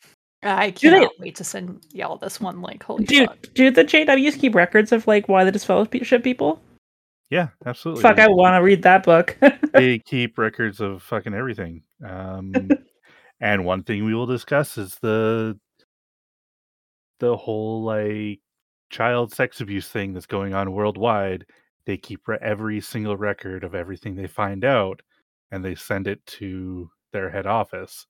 [0.42, 2.82] I Do they- wait to send y'all this one link.
[2.82, 3.38] Holy Do fuck.
[3.54, 6.60] do the JWs keep records of like why they disfellowship people?
[7.30, 8.02] Yeah, absolutely.
[8.02, 9.38] Fuck, I want to read that book.
[9.72, 11.82] they keep records of fucking everything.
[12.04, 12.52] Um,
[13.40, 15.58] and one thing we will discuss is the
[17.20, 18.40] the whole like
[18.90, 21.46] child sex abuse thing that's going on worldwide.
[21.86, 25.00] They keep re- every single record of everything they find out,
[25.50, 28.06] and they send it to their head office.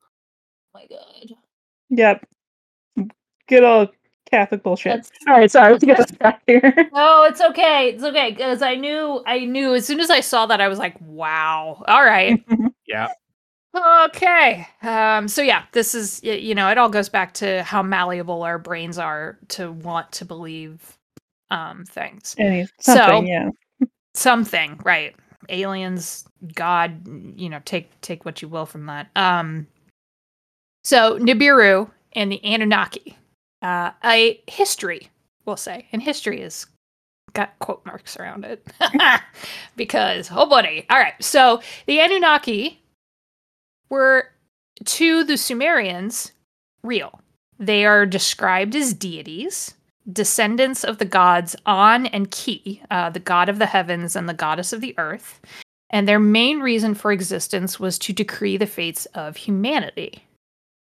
[0.75, 1.33] Oh my god.
[1.91, 2.27] yep.
[3.49, 3.91] Good old
[4.31, 4.93] Catholic bullshit.
[4.93, 6.73] That's- All right, sorry, let's get us back here.
[6.95, 7.91] Oh, it's okay.
[7.91, 10.79] It's okay because I knew I knew as soon as I saw that I was
[10.79, 11.83] like, "Wow.
[11.87, 12.43] All right.
[12.87, 13.09] Yeah,
[14.05, 14.67] Okay.
[14.83, 18.59] Um so yeah, this is you know, it all goes back to how malleable our
[18.59, 20.99] brains are to want to believe
[21.51, 22.35] um things.
[22.39, 23.49] Any So- yeah.
[24.15, 25.17] Something, right.
[25.49, 27.07] Aliens, God,
[27.37, 29.09] you know, take take what you will from that.
[29.17, 29.67] Um
[30.83, 33.17] so Nibiru and the Anunnaki.
[33.61, 35.11] Uh a history,
[35.47, 35.87] we'll say.
[35.93, 36.67] And history is
[37.35, 38.67] got quote marks around it.
[39.77, 40.87] because oh buddy.
[40.91, 41.15] All right.
[41.21, 42.81] So the Anunnaki
[43.89, 44.29] were
[44.85, 46.33] to the Sumerians
[46.83, 47.21] real.
[47.59, 49.75] They are described as deities,
[50.11, 54.35] descendants of the gods An and Ki, uh, the god of the heavens and the
[54.35, 55.41] goddess of the earth.
[55.91, 60.25] And their main reason for existence was to decree the fates of humanity.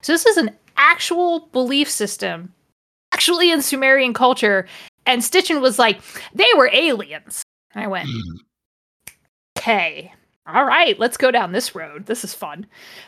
[0.02, 2.52] So this is an actual belief system,
[3.12, 4.66] actually in Sumerian culture.
[5.06, 6.00] And Stitchin was like,
[6.34, 7.42] they were aliens.
[7.74, 8.08] I went,
[9.58, 10.12] okay,
[10.46, 12.06] all right, let's go down this road.
[12.06, 12.66] This is fun.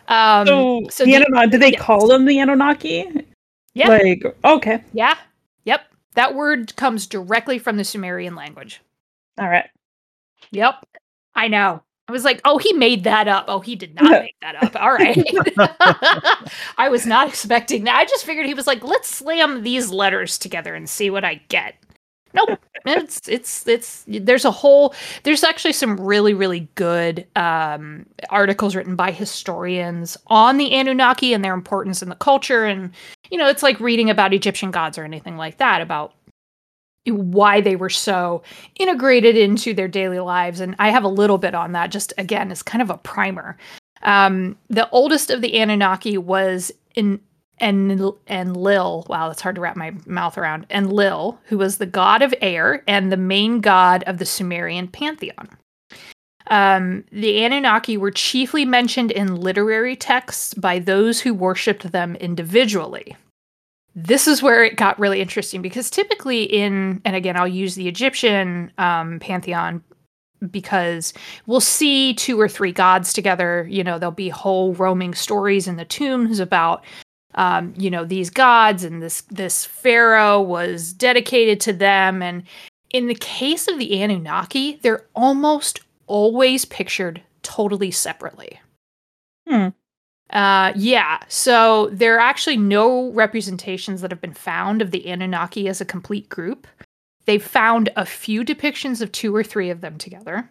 [0.09, 1.80] Um, So, so the the- Anunnaki, did they yes.
[1.83, 3.26] call them the Anunnaki?
[3.74, 3.88] Yeah.
[3.88, 5.16] Like, okay, yeah,
[5.64, 5.83] yep.
[6.14, 8.80] That word comes directly from the Sumerian language.
[9.38, 9.68] all right.
[10.52, 10.74] Yep.
[11.35, 11.83] I know.
[12.06, 13.46] I was like, oh, he made that up.
[13.48, 14.76] Oh, he did not make that up.
[14.80, 15.24] All right.
[16.76, 17.96] I was not expecting that.
[17.96, 21.36] I just figured he was like, let's slam these letters together and see what I
[21.48, 21.76] get.
[22.34, 22.58] Nope.
[22.84, 28.96] it's it's it's there's a whole there's actually some really really good um articles written
[28.96, 32.90] by historians on the Anunnaki and their importance in the culture and
[33.30, 36.12] you know it's like reading about Egyptian gods or anything like that about
[37.06, 38.42] why they were so
[38.76, 40.60] integrated into their daily lives.
[40.60, 43.56] And I have a little bit on that, just again, as kind of a primer.
[44.02, 47.20] Um, the oldest of the Anunnaki was in
[47.58, 49.06] and Enlil.
[49.08, 50.66] Wow, that's hard to wrap my mouth around.
[50.70, 55.48] Enlil, who was the god of air and the main god of the Sumerian pantheon.
[56.48, 63.16] Um, the Anunnaki were chiefly mentioned in literary texts by those who worshipped them individually
[63.94, 67.88] this is where it got really interesting because typically in and again i'll use the
[67.88, 69.83] egyptian um, pantheon
[70.50, 71.12] because
[71.46, 73.66] we'll see two or three gods together.
[73.70, 76.85] You know there'll be whole roaming stories in the tombs about
[77.35, 82.22] um, you know these gods and this this pharaoh was dedicated to them.
[82.22, 82.44] And
[82.90, 88.61] in the case of the anunnaki they're almost always pictured totally separately.
[89.48, 89.68] Hmm.
[90.30, 91.20] Uh, yeah.
[91.28, 95.84] So there are actually no representations that have been found of the Anunnaki as a
[95.84, 96.66] complete group.
[97.26, 100.50] They've found a few depictions of two or three of them together.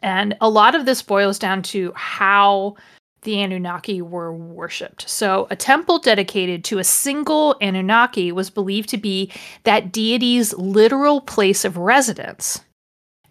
[0.00, 2.76] And a lot of this boils down to how
[3.22, 5.08] the Anunnaki were worshipped.
[5.08, 9.30] So, a temple dedicated to a single Anunnaki was believed to be
[9.62, 12.60] that deity's literal place of residence.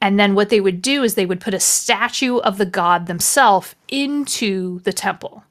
[0.02, 3.06] And then what they would do is they would put a statue of the god
[3.06, 5.44] themselves into the temple.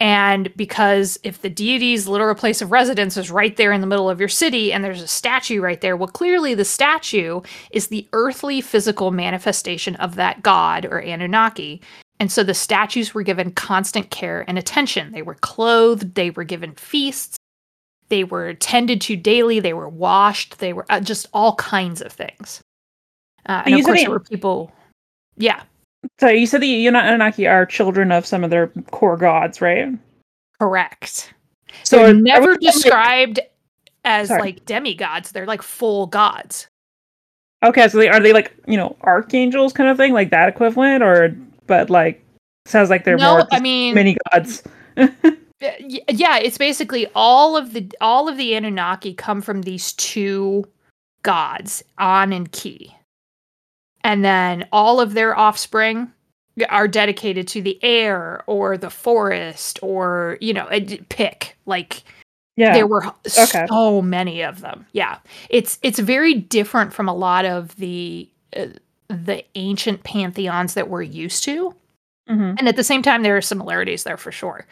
[0.00, 4.10] And because if the deity's literal place of residence is right there in the middle
[4.10, 8.08] of your city and there's a statue right there, well, clearly the statue is the
[8.12, 11.80] earthly physical manifestation of that god or Anunnaki.
[12.18, 15.12] And so the statues were given constant care and attention.
[15.12, 17.36] They were clothed, they were given feasts,
[18.08, 22.12] they were tended to daily, they were washed, they were uh, just all kinds of
[22.12, 22.60] things.
[23.46, 24.72] Uh, and You of course, there were people.
[25.36, 25.62] Yeah,
[26.20, 29.88] So you said the Anunnaki are children of some of their core gods, right?
[30.60, 31.34] correct.
[31.82, 33.40] So they're never we talking, like- described
[34.04, 34.40] as Sorry.
[34.40, 35.32] like demigods.
[35.32, 36.68] They're like full gods.
[37.64, 41.02] Okay, so they are they like you know archangels kind of thing, like that equivalent,
[41.02, 41.34] or
[41.66, 42.22] but like
[42.66, 44.62] sounds like they're no, more I mean, many gods.
[44.96, 45.08] uh,
[45.60, 50.64] yeah, it's basically all of the all of the Anunnaki come from these two
[51.22, 52.94] gods, An and Ki,
[54.04, 56.12] and then all of their offspring
[56.68, 60.68] are dedicated to the air or the forest or you know
[61.08, 62.04] pick like
[62.56, 63.04] yeah, there were
[63.36, 63.66] Okay.
[63.68, 65.18] so many of them yeah
[65.50, 68.66] it's it's very different from a lot of the uh,
[69.08, 71.74] the ancient pantheons that we're used to
[72.30, 72.54] Mhm.
[72.58, 74.64] and at the same time there are similarities there for sure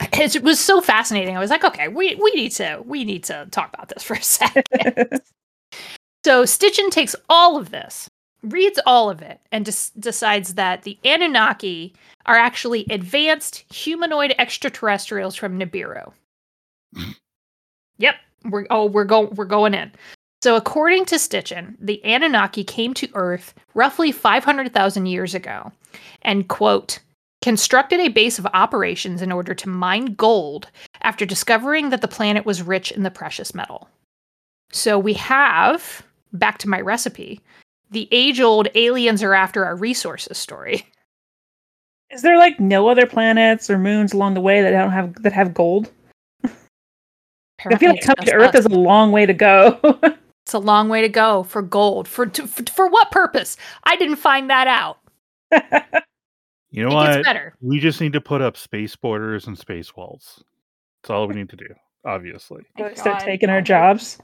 [0.12, 1.36] it was so fascinating.
[1.36, 4.14] I was like, okay, we we need to we need to talk about this for
[4.14, 4.64] a second.
[6.24, 8.08] so Stitchin takes all of this,
[8.42, 11.94] reads all of it, and des- decides that the Anunnaki
[12.26, 16.12] are actually advanced humanoid extraterrestrials from Nibiru.
[17.98, 19.92] yep, we're oh we're going we're going in.
[20.42, 25.70] So according to Stitchin, the Anunnaki came to Earth roughly 500,000 years ago
[26.22, 26.98] and quote
[27.42, 30.68] constructed a base of operations in order to mine gold
[31.02, 33.88] after discovering that the planet was rich in the precious metal.
[34.72, 37.40] So we have back to my recipe,
[37.90, 40.86] the age-old aliens are after our resources story.
[42.10, 45.32] Is there like no other planets or moons along the way that don't have that
[45.32, 45.92] have gold?
[46.44, 49.78] I feel like coming to Earth is a long way to go.
[50.44, 52.08] it's a long way to go for gold.
[52.08, 53.56] For, to, for for what purpose?
[53.84, 54.98] I didn't find that out.
[56.70, 57.14] You know it what?
[57.14, 57.54] gets better.
[57.60, 60.42] We just need to put up space borders and space walls.
[61.02, 61.66] That's all we need to do,
[62.04, 62.62] obviously.
[62.94, 64.18] Start taking our jobs.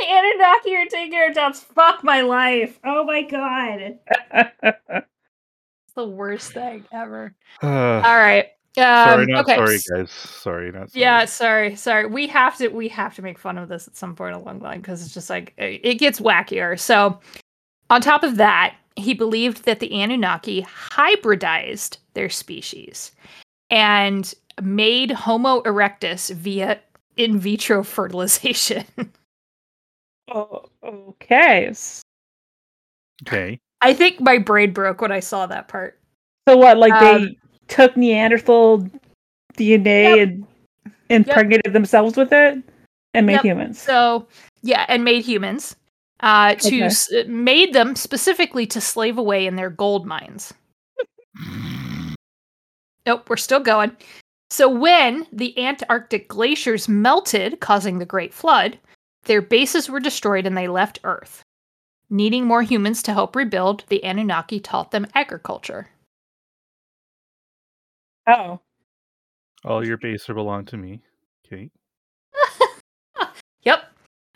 [0.00, 1.60] The Anunnaki are taking our jobs.
[1.60, 2.78] Fuck my life.
[2.84, 3.98] Oh my god.
[5.92, 7.34] It's the worst thing ever.
[7.62, 8.46] Uh, All right.
[8.78, 9.56] Um, sorry, not okay.
[9.56, 10.10] sorry, guys.
[10.10, 11.02] Sorry, not sorry.
[11.02, 12.06] Yeah, sorry, sorry.
[12.06, 14.64] We have to we have to make fun of this at some point along the
[14.64, 16.80] line because it's just like it it gets wackier.
[16.80, 17.20] So,
[17.90, 23.12] on top of that, he believed that the Anunnaki hybridized their species
[23.68, 24.32] and
[24.62, 26.80] made Homo erectus via
[27.18, 28.86] in vitro fertilization.
[30.32, 31.72] Oh, okay.
[33.26, 33.58] Okay.
[33.80, 35.98] I think my brain broke when I saw that part.
[36.48, 36.78] So what?
[36.78, 37.36] Like Um, they
[37.68, 38.88] took Neanderthal
[39.56, 40.28] DNA Yep.
[40.28, 40.46] and
[41.08, 42.62] impregnated themselves with it
[43.14, 43.44] and made Yep.
[43.44, 43.78] humans.
[43.80, 44.26] So
[44.62, 45.76] yeah, and made humans
[46.20, 46.82] uh, to Okay.
[46.86, 50.52] s- made them specifically to slave away in their gold mines.
[53.04, 53.96] Nope, we're still going.
[54.50, 58.78] So when the Antarctic glaciers melted, causing the Great Flood,
[59.24, 61.42] their bases were destroyed and they left Earth.
[62.10, 65.88] Needing more humans to help rebuild, the Anunnaki taught them agriculture.
[68.26, 68.60] oh.
[69.64, 71.00] All your base are belong to me.
[71.46, 71.70] Okay.
[73.64, 73.84] Yep.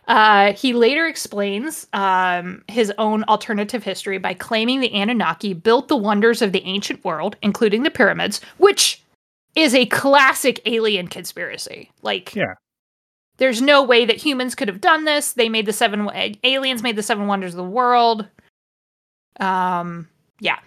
[0.06, 5.96] Uh, he later explains um, his own alternative history by claiming the Anunnaki built the
[5.96, 9.02] wonders of the ancient world, including the pyramids, which
[9.56, 11.90] is a classic alien conspiracy.
[12.02, 12.54] Like, Yeah.
[13.38, 15.32] There's no way that humans could have done this.
[15.32, 16.08] They made the seven
[16.44, 18.26] aliens made the seven wonders of the world.
[19.40, 20.08] Um,
[20.40, 20.58] yeah.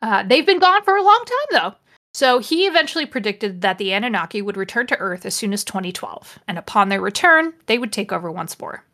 [0.00, 1.74] Uh, they've been gone for a long time, though.
[2.14, 6.38] So he eventually predicted that the Anunnaki would return to Earth as soon as 2012,
[6.46, 8.84] and upon their return, they would take over once more.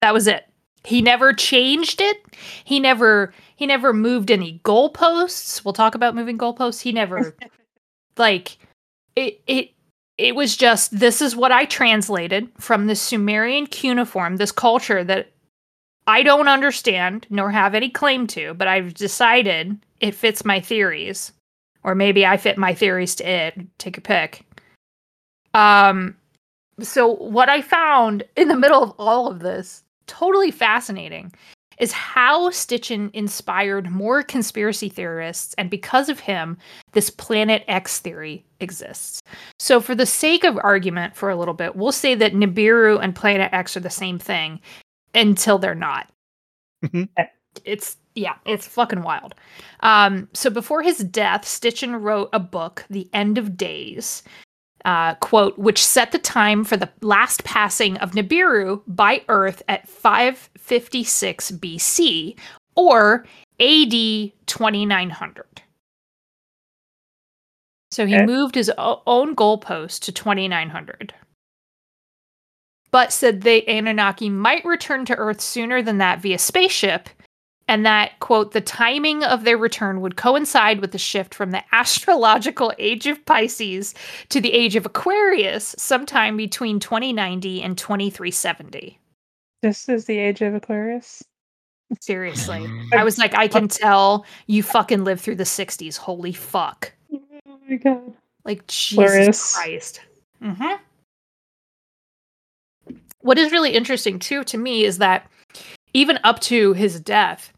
[0.00, 0.46] That was it.
[0.84, 2.24] He never changed it.
[2.64, 5.62] He never he never moved any goalposts.
[5.64, 6.80] We'll talk about moving goalposts.
[6.80, 7.36] He never
[8.16, 8.56] like
[9.20, 9.70] it it
[10.18, 15.30] it was just this is what I translated from the Sumerian cuneiform, this culture that
[16.06, 21.32] I don't understand nor have any claim to, but I've decided it fits my theories.
[21.82, 23.54] Or maybe I fit my theories to it.
[23.78, 24.44] Take a pick.
[25.54, 26.16] Um
[26.80, 31.32] so what I found in the middle of all of this, totally fascinating,
[31.78, 36.56] is how Stitchin inspired more conspiracy theorists, and because of him,
[36.92, 39.20] this Planet X theory exists.
[39.58, 43.14] So, for the sake of argument for a little bit, we'll say that Nibiru and
[43.14, 44.60] Planet X are the same thing
[45.14, 46.10] until they're not.
[46.84, 47.08] Mhm.
[47.64, 49.34] it's yeah, it's fucking wild.
[49.80, 54.22] Um, so before his death, Stitchin wrote a book, The End of Days,
[54.84, 59.88] uh, quote, which set the time for the last passing of Nibiru by Earth at
[59.88, 62.36] 556 BC
[62.76, 63.26] or
[63.60, 65.62] AD 2900.
[67.90, 68.24] So he Okay.
[68.26, 71.12] moved his o- own goalpost to 2900.
[72.92, 77.08] But said the Anunnaki might return to Earth sooner than that via spaceship,
[77.68, 81.62] and that, quote, the timing of their return would coincide with the shift from the
[81.72, 83.94] astrological age of Pisces
[84.28, 88.98] to the age of Aquarius sometime between 2090 and 2370.
[89.62, 91.22] This is the age of Aquarius.
[92.00, 92.66] Seriously.
[92.92, 95.96] I was like, I can tell you fucking lived through the 60s.
[95.96, 96.92] Holy fuck.
[97.70, 98.12] My god.
[98.44, 99.54] Like, Jesus.
[99.54, 100.00] Christ.
[100.42, 100.74] hmm
[103.20, 105.30] What is really interesting, too, to me is that
[105.94, 107.52] even up to his death,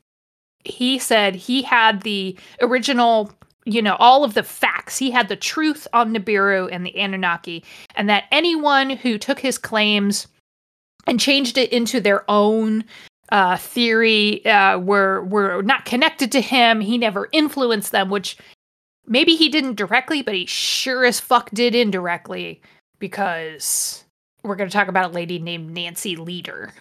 [0.65, 3.33] he said he had the original,
[3.65, 4.99] you know, all of the facts.
[4.99, 9.57] He had the truth on Nibiru and the Anunnaki, and that anyone who took his
[9.57, 10.27] claims
[11.07, 12.85] and changed it into their own
[13.31, 16.81] uh, theory uh, were were not connected to him.
[16.81, 18.37] He never influenced them, which
[19.07, 22.61] maybe he didn't directly, but he sure as fuck did indirectly
[22.99, 24.05] because
[24.43, 26.73] we're going to talk about a lady named Nancy Lieder.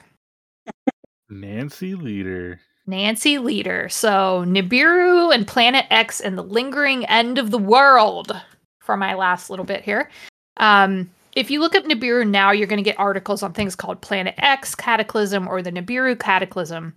[1.30, 2.60] Nancy Lieder.
[2.88, 3.90] Nancy Lieder.
[3.90, 8.36] So Nibiru and Planet X and the lingering end of the world
[8.82, 10.10] for my last little bit here.
[10.58, 14.02] Um, if you look up Nibiru now, you're going to get articles on things called
[14.02, 16.94] Planet X Cataclysm or the Nibiru Cataclysm.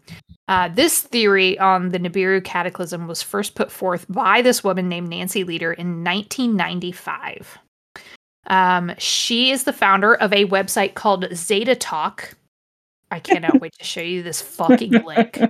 [0.48, 5.08] Uh, this theory on the Nibiru Cataclysm was first put forth by this woman named
[5.08, 7.58] Nancy Lieder in 1995.
[8.46, 12.34] Um, she is the founder of a website called ZetaTalk.
[13.10, 15.40] I cannot wait to show you this fucking link.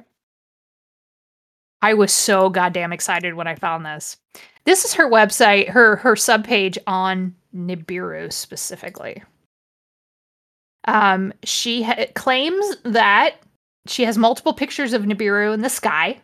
[1.84, 4.16] I was so goddamn excited when I found this.
[4.64, 9.22] This is her website, her her subpage on Nibiru specifically.
[10.88, 13.36] Um, she ha- claims that
[13.86, 16.18] she has multiple pictures of Nibiru in the sky.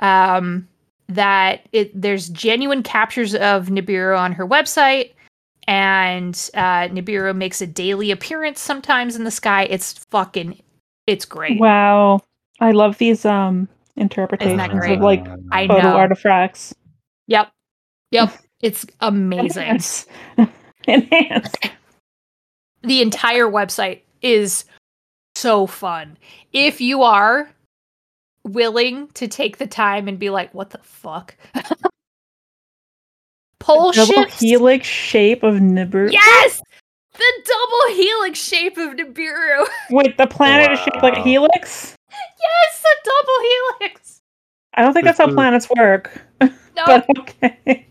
[0.00, 0.68] Um,
[1.08, 5.12] that it there's genuine captures of Nibiru on her website,
[5.66, 9.62] and uh, Nibiru makes a daily appearance sometimes in the sky.
[9.70, 10.60] It's fucking,
[11.06, 11.58] it's great.
[11.58, 12.20] Wow.
[12.60, 15.96] I love these um interpretations of like I photo know.
[15.96, 16.74] artifacts.
[17.26, 17.50] Yep,
[18.10, 19.62] yep, it's amazing.
[19.64, 20.06] Enhance.
[20.88, 21.52] Enhance.
[22.82, 24.64] the entire website is
[25.34, 26.16] so fun.
[26.52, 27.50] If you are
[28.44, 31.36] willing to take the time and be like, what the fuck?
[33.60, 34.40] Pole Double shifts.
[34.40, 36.10] helix shape of Nibiru.
[36.10, 36.62] Yes!
[37.12, 39.66] The double helix shape of Nibiru.
[39.90, 41.94] Wait, the planet is shaped like a helix?
[42.40, 44.20] Yes, the double helix.
[44.74, 46.22] I don't think that's how planets work.
[46.40, 46.50] No,
[46.86, 47.86] But okay.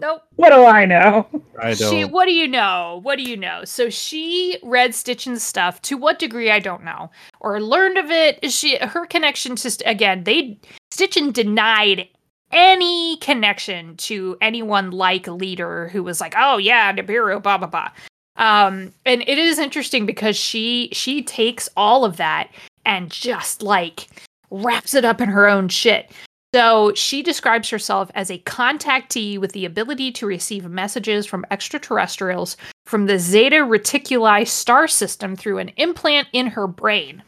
[0.00, 0.22] nope.
[0.36, 1.28] What do I know?
[1.60, 1.90] I don't.
[1.90, 3.00] She, what do you know?
[3.04, 3.64] What do you know?
[3.64, 5.80] So she read Stitchin's stuff.
[5.82, 7.10] To what degree, I don't know.
[7.40, 8.50] Or learned of it.
[8.50, 10.58] She her connection to again, they
[10.92, 12.08] Stitchin denied
[12.50, 17.90] any connection to anyone like Lieder who was like, oh yeah, Nibiru, blah blah blah.
[18.36, 22.50] Um, and it is interesting because she she takes all of that
[22.84, 24.08] and just like
[24.50, 26.10] wraps it up in her own shit.
[26.54, 32.58] So she describes herself as a contactee with the ability to receive messages from extraterrestrials
[32.84, 37.22] from the Zeta Reticuli star system through an implant in her brain.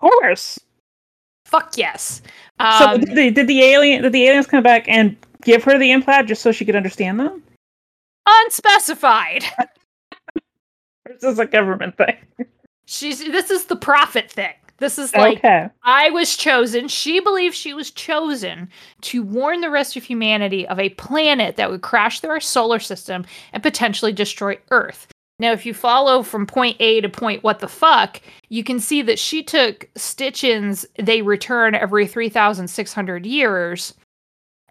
[0.00, 0.60] Of course.
[1.46, 2.20] Fuck yes.
[2.60, 5.78] so Um, did the, did the alien did the aliens come back and give her
[5.78, 7.42] the implant just so she could understand them?
[8.44, 9.44] unspecified.
[11.06, 12.16] this is a government thing?
[12.90, 14.54] She's this is the prophet thing.
[14.78, 15.68] This is like okay.
[15.82, 16.88] I was chosen.
[16.88, 18.70] She believes she was chosen
[19.02, 22.78] to warn the rest of humanity of a planet that would crash through our solar
[22.78, 25.06] system and potentially destroy Earth.
[25.38, 29.02] Now, if you follow from point A to point what the fuck, you can see
[29.02, 33.92] that she took Stitchin's they return every 3,600 years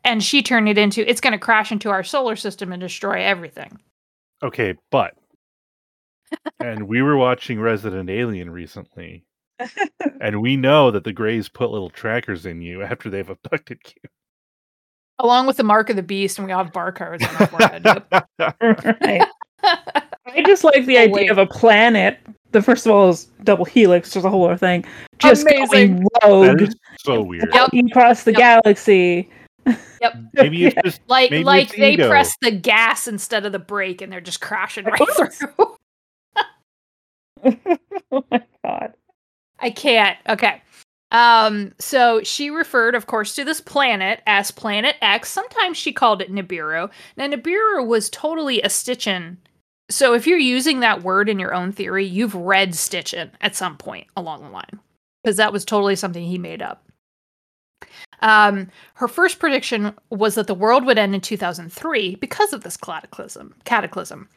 [0.03, 3.21] and she turned it into it's going to crash into our solar system and destroy
[3.21, 3.77] everything.
[4.41, 5.13] Okay, but
[6.59, 9.25] and we were watching Resident Alien recently,
[10.21, 14.09] and we know that the Greys put little trackers in you after they've abducted you.
[15.19, 17.83] Along with the mark of the beast, and we all have barcodes on our forehead.
[18.39, 19.01] Yep.
[19.01, 19.27] right.
[19.63, 21.31] I just like the Oh, idea wait.
[21.31, 22.19] of a planet.
[22.51, 24.85] The first of all is double helix, there's a whole other thing.
[25.19, 26.05] Just Amazing.
[26.21, 27.49] going rogue is so weird.
[27.53, 27.69] Yep.
[27.89, 28.37] across the Yep.
[28.37, 29.29] galaxy.
[30.01, 30.13] Yep.
[30.33, 32.07] Maybe it's just Like Maybe like it's they ego.
[32.09, 35.76] press the gas instead of the brake and they're just crashing right through.
[38.11, 38.93] oh my god.
[39.59, 40.17] I can't.
[40.29, 40.61] Okay.
[41.11, 45.29] Um so she referred of course to this planet as Planet X.
[45.29, 46.89] Sometimes she called it Nibiru.
[47.15, 49.37] Now Nibiru was totally a Stitchin.
[49.89, 53.77] So if you're using that word in your own theory, you've read Stitchin at some
[53.77, 54.79] point along the line
[55.23, 56.83] because that was totally something he made up.
[58.21, 62.77] Um, her first prediction was that the world would end in 2003 because of this
[62.77, 63.53] cataclysm.
[63.63, 64.27] Cataclysm.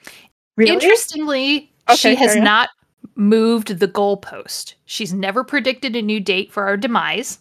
[0.56, 0.72] Really?
[0.72, 2.68] Interestingly, Okay, she has not
[3.14, 4.74] moved the goalpost.
[4.86, 7.38] She's never predicted a new date for our demise.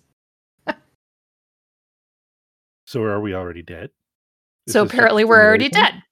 [2.85, 3.01] so.
[3.01, 3.89] Are we already dead?
[4.67, 6.03] Is so apparently, we're already dead.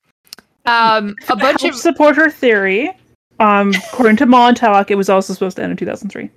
[0.66, 2.91] Um, a bunch of support her theory.
[3.39, 6.30] Um, according to Montauk, it was also supposed to end in 2003.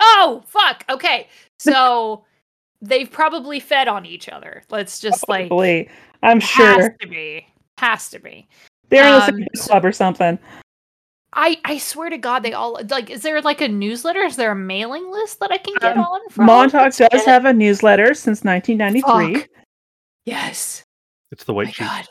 [0.00, 0.84] oh fuck.
[0.90, 1.28] Okay,
[1.58, 2.24] so
[2.82, 4.62] they've probably fed on each other.
[4.70, 5.50] Let's just like
[6.22, 7.46] I'm sure has sure to be
[7.78, 8.46] has to be.
[8.88, 10.38] they're in the um, club or something.
[11.32, 13.10] I I swear to God, they all like.
[13.10, 14.20] Is there like a newsletter?
[14.20, 16.20] Is there a mailing list that I can get Um, on?
[16.30, 16.46] from?
[16.46, 17.24] Montauk does get it.
[17.26, 19.40] have a newsletter since 1993.
[19.40, 19.48] Fuck.
[20.24, 20.84] Yes.
[21.30, 21.84] It's the Oh white my sheet.
[21.84, 22.06] God.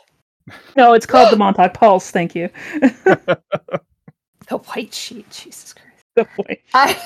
[0.76, 2.10] No, it's called the Montauk Pulse.
[2.10, 2.48] Thank you.
[4.48, 5.28] The white sheet.
[5.28, 6.04] Jesus Christ.
[6.16, 6.58] the point.
[6.74, 6.96] I,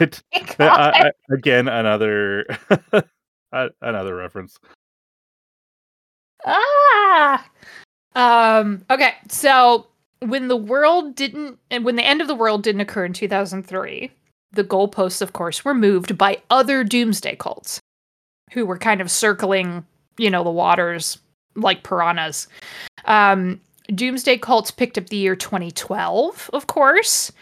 [0.00, 0.22] It-
[0.58, 2.44] my I- I- again, another
[3.80, 4.58] another reference.
[6.44, 7.48] ah.
[8.14, 8.84] Um.
[8.90, 9.14] Okay.
[9.28, 9.86] So
[10.20, 14.10] when the world didn't, and when the end of the world didn't occur in 2003,
[14.52, 17.80] the goalposts, of course, were moved by other doomsday cults,
[18.52, 19.84] who were kind of circling,
[20.16, 21.18] you know, the waters
[21.54, 22.48] like piranhas.
[23.04, 23.60] Um.
[23.94, 27.32] Doomsday cults picked up the year 2012, of course,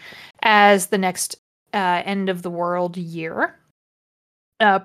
[0.43, 1.35] as the next
[1.73, 3.56] uh, end of the world year.
[4.59, 4.79] Uh,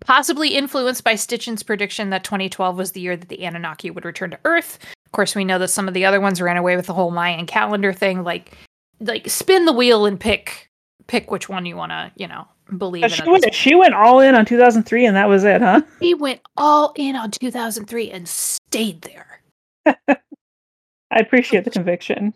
[0.00, 4.30] possibly influenced by Stitchin's prediction that 2012 was the year that the Anunnaki would return
[4.30, 4.78] to Earth.
[5.04, 7.10] Of course, we know that some of the other ones ran away with the whole
[7.10, 8.24] Mayan calendar thing.
[8.24, 8.56] Like,
[8.98, 10.70] like spin the wheel and pick
[11.10, 12.46] pick which one you want to, you know,
[12.78, 13.10] believe.
[13.10, 15.82] She went, she went all in on 2003, and that was it, huh?
[15.98, 19.42] He went all in on 2003 and stayed there.
[19.86, 22.32] I appreciate the conviction.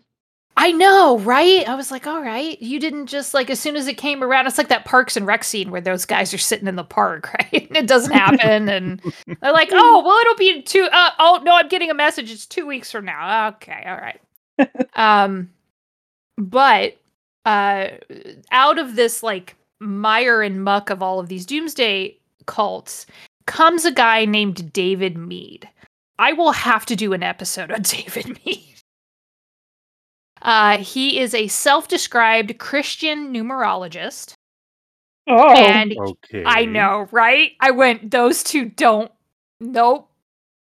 [0.65, 1.69] I know, right?
[1.69, 4.47] I was like, all right, you didn't just like as soon as it came around.
[4.47, 7.31] It's like that Parks and Rec scene where those guys are sitting in the park,
[7.53, 7.67] right?
[7.67, 10.89] And it doesn't happen, and they're like, oh, well, it'll be two.
[10.91, 12.31] Uh, oh no, I'm getting a message.
[12.31, 13.49] It's two weeks from now.
[13.49, 14.19] Okay, all right.
[14.95, 15.51] um,
[16.39, 16.97] but
[17.45, 17.89] uh,
[18.49, 23.05] out of this like mire and muck of all of these doomsday cults
[23.45, 25.69] comes a guy named David Meade.
[26.17, 28.74] I will have to do an episode on David Meade.
[30.41, 34.33] Uh, he is a self-described Christian numerologist,
[35.27, 36.43] Oh, and Okay.
[36.45, 37.53] I know, right?
[37.59, 39.11] I went; those two don't.
[39.59, 40.09] Nope.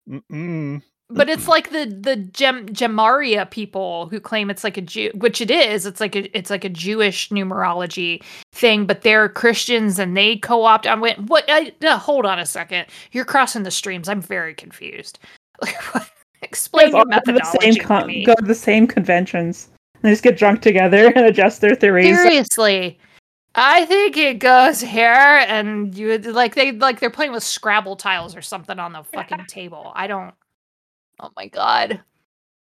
[0.10, 0.82] Mm-mm.
[1.10, 5.42] But it's like the the Gem Gematria people who claim it's like a Jew, which
[5.42, 5.86] it is.
[5.86, 10.88] It's like a it's like a Jewish numerology thing, but they're Christians and they co-opt.
[10.88, 11.44] I went, what?
[11.50, 12.88] I, uh, hold on a second.
[13.12, 14.10] You're crossing the streams.
[14.10, 15.20] I'm very confused.
[15.62, 16.10] Like, what?
[16.54, 19.70] Explain your to the methodology same con- go to the same conventions.
[19.96, 22.16] And they just get drunk together and adjust their theories.
[22.16, 23.00] Seriously.
[23.56, 27.96] I think it goes here and you would- like they like they're playing with Scrabble
[27.96, 29.92] tiles or something on the fucking table.
[29.96, 30.34] I don't
[31.20, 32.02] Oh my god.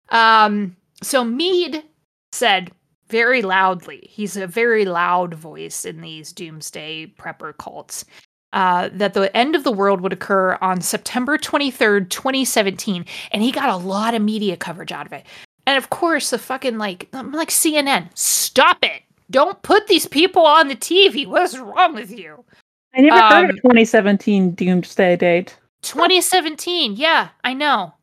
[0.09, 1.83] Um so Meade
[2.31, 2.71] said
[3.09, 4.07] very loudly.
[4.09, 8.05] He's a very loud voice in these doomsday prepper cults.
[8.53, 13.03] Uh, that the end of the world would occur on September 23rd, 2017.
[13.31, 15.25] And he got a lot of media coverage out of it.
[15.65, 19.01] And of course, the fucking like, I'm like CNN, stop it.
[19.31, 21.25] Don't put these people on the TV.
[21.25, 22.45] What's wrong with you?
[22.93, 25.57] I never heard Um, of 2017 doomsday date.
[25.81, 26.95] 2017.
[26.95, 27.93] Yeah, I know.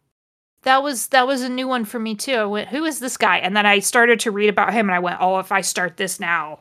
[0.62, 2.34] That was that was a new one for me too.
[2.34, 3.38] I went, who is this guy?
[3.38, 5.96] And then I started to read about him and I went, oh, if I start
[5.96, 6.58] this now,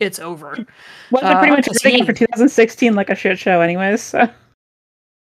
[0.00, 0.58] it's over.
[1.10, 4.02] Wasn't it pretty uh, much everything he- for 2016 like a shit show, anyways?
[4.02, 4.28] So.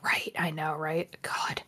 [0.02, 1.14] Right, I know, right?
[1.22, 1.62] God.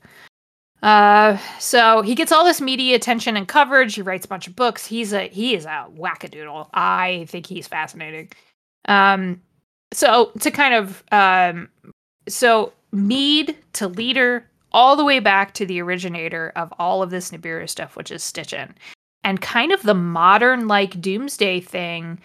[0.82, 3.94] Uh, so he gets all this media attention and coverage.
[3.94, 4.84] He writes a bunch of books.
[4.84, 6.68] He's a he is a wackadoodle.
[6.74, 8.30] I think he's fascinating.
[8.86, 9.40] Um,
[9.94, 11.70] so to kind of um,
[12.28, 17.30] so Meade to Lieder all the way back to the originator of all of this
[17.30, 18.74] Nibiru stuff, which is Stitchin,
[19.22, 22.18] and kind of the modern like doomsday thing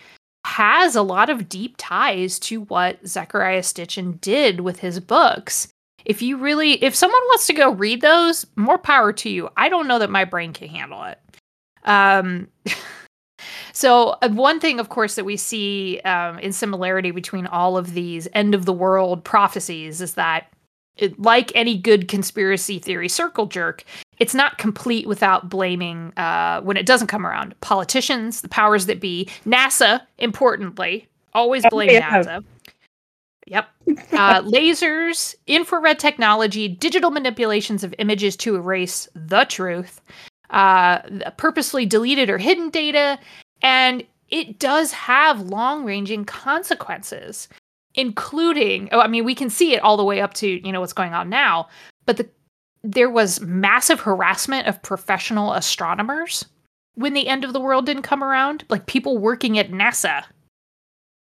[0.50, 5.68] has a lot of deep ties to what Zecharia Stitchin did with his books.
[6.06, 9.50] If you really if someone wants to go read those more power to you.
[9.56, 11.20] I don't know that my brain can handle it.
[11.86, 12.48] Um
[13.74, 17.94] so uh, one thing of course that we see um, in similarity between all of
[17.94, 20.52] these end of the world prophecies is that
[21.00, 23.84] it, like any good conspiracy theory circle jerk
[24.20, 29.00] it's not complete without blaming uh, when it doesn't come around politicians the powers that
[29.00, 32.22] be nasa importantly always Oh, blame yeah.
[32.24, 32.44] nasa
[33.50, 33.68] Yep.
[34.14, 40.02] Uh, lasers, infrared technology, digital manipulations of images to erase the truth,
[40.52, 41.00] uh,
[41.38, 43.20] purposely deleted or hidden data,
[43.62, 47.50] and it does have long ranging consequences,
[47.96, 50.80] including, oh, I mean, we can see it all the way up to, you know,
[50.80, 51.68] what's going on now,
[52.06, 52.30] but the,
[52.84, 56.46] there was massive harassment of professional astronomers
[56.96, 60.24] when the end of the world didn't come around, like people working at NASA.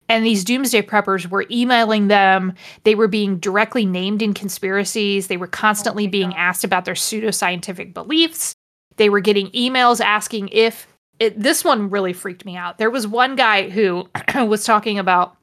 [0.08, 2.54] And these doomsday preppers were emailing them.
[2.82, 5.28] They were being directly named in conspiracies.
[5.28, 8.54] They were constantly oh being asked about their pseudoscientific beliefs.
[8.96, 10.88] They were getting emails asking if
[11.20, 12.78] it, this one really freaked me out.
[12.78, 15.36] There was one guy who was talking about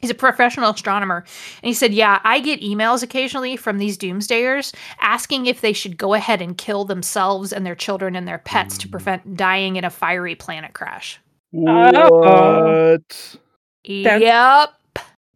[0.00, 1.24] he's a professional astronomer
[1.62, 5.96] and he said yeah i get emails occasionally from these doomsdayers asking if they should
[5.96, 9.84] go ahead and kill themselves and their children and their pets to prevent dying in
[9.84, 11.20] a fiery planet crash.
[11.52, 13.36] What?
[13.84, 14.70] yep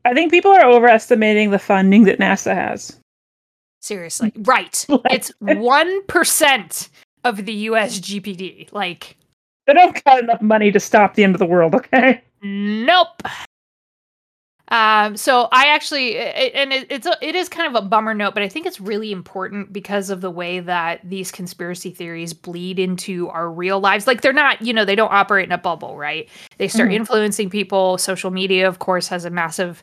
[0.05, 2.99] I think people are overestimating the funding that NASA has.
[3.81, 4.33] Seriously.
[4.39, 4.87] Right.
[5.11, 6.89] It's 1%
[7.25, 8.73] of the US GPD.
[8.73, 9.17] Like,
[9.67, 12.23] They don't got enough money to stop the end of the world, okay?
[12.43, 13.23] Nope.
[14.69, 18.33] Um, so I actually, and it, it's a, it is kind of a bummer note,
[18.33, 22.79] but I think it's really important because of the way that these conspiracy theories bleed
[22.79, 24.07] into our real lives.
[24.07, 26.29] Like they're not, you know, they don't operate in a bubble, right?
[26.57, 26.95] They start Mhm.
[26.95, 27.99] influencing people.
[27.99, 29.83] Social media, of course, has a massive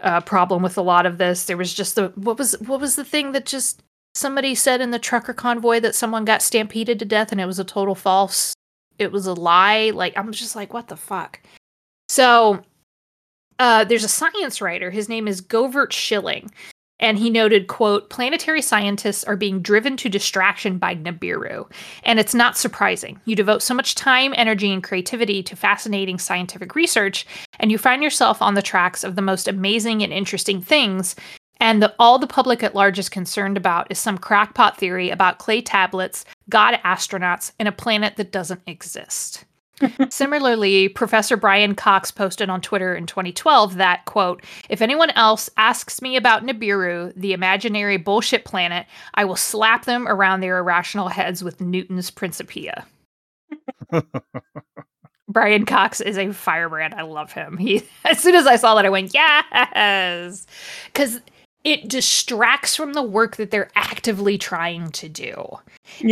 [0.00, 1.46] uh, problem with a lot of this.
[1.46, 3.82] There was just the what was what was the thing that just
[4.14, 7.58] somebody said in the trucker convoy that someone got stampeded to death and it was
[7.58, 8.52] a total false.
[8.98, 9.90] It was a lie.
[9.94, 11.40] Like I'm just like, what the fuck.
[12.08, 12.62] So
[13.58, 14.90] uh, there's a science writer.
[14.90, 16.50] His name is Govert Schilling.
[17.00, 21.70] And he noted, quote, planetary scientists are being driven to distraction by Nibiru.
[22.02, 23.20] And it's not surprising.
[23.24, 27.24] You devote so much time, energy, and creativity to fascinating scientific research,
[27.60, 31.14] and you find yourself on the tracks of the most amazing and interesting things.
[31.60, 35.38] And the, all the public at large is concerned about is some crackpot theory about
[35.38, 39.44] clay tablets, god astronauts, and a planet that doesn't exist.
[40.10, 46.02] Similarly, Professor Brian Cox posted on Twitter in 2012 that, quote, if anyone else asks
[46.02, 51.44] me about Nibiru, the imaginary bullshit planet, I will slap them around their irrational heads
[51.44, 52.86] with Newton's Principia.
[55.28, 56.94] Brian Cox is a firebrand.
[56.94, 57.58] I love him.
[57.58, 60.46] He as soon as I saw that, I went, yes.
[60.86, 61.20] Because
[61.64, 65.58] it distracts from the work that they're actively trying to do.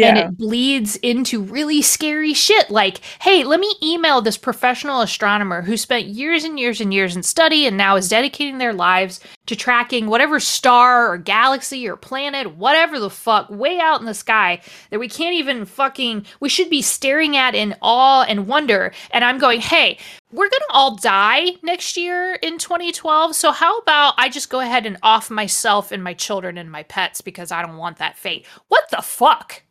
[0.08, 5.62] And it bleeds into really scary shit like hey let me email this professional astronomer
[5.62, 9.20] who spent years and years and years in study and now is dedicating their lives
[9.46, 14.14] to tracking whatever star or galaxy or planet whatever the fuck way out in the
[14.14, 18.92] sky that we can't even fucking we should be staring at in awe and wonder
[19.12, 19.98] and i'm going hey
[20.32, 24.84] we're gonna all die next year in 2012 so how about i just go ahead
[24.86, 28.44] and off myself and my children and my pets because i don't want that fate
[28.68, 29.62] what the fuck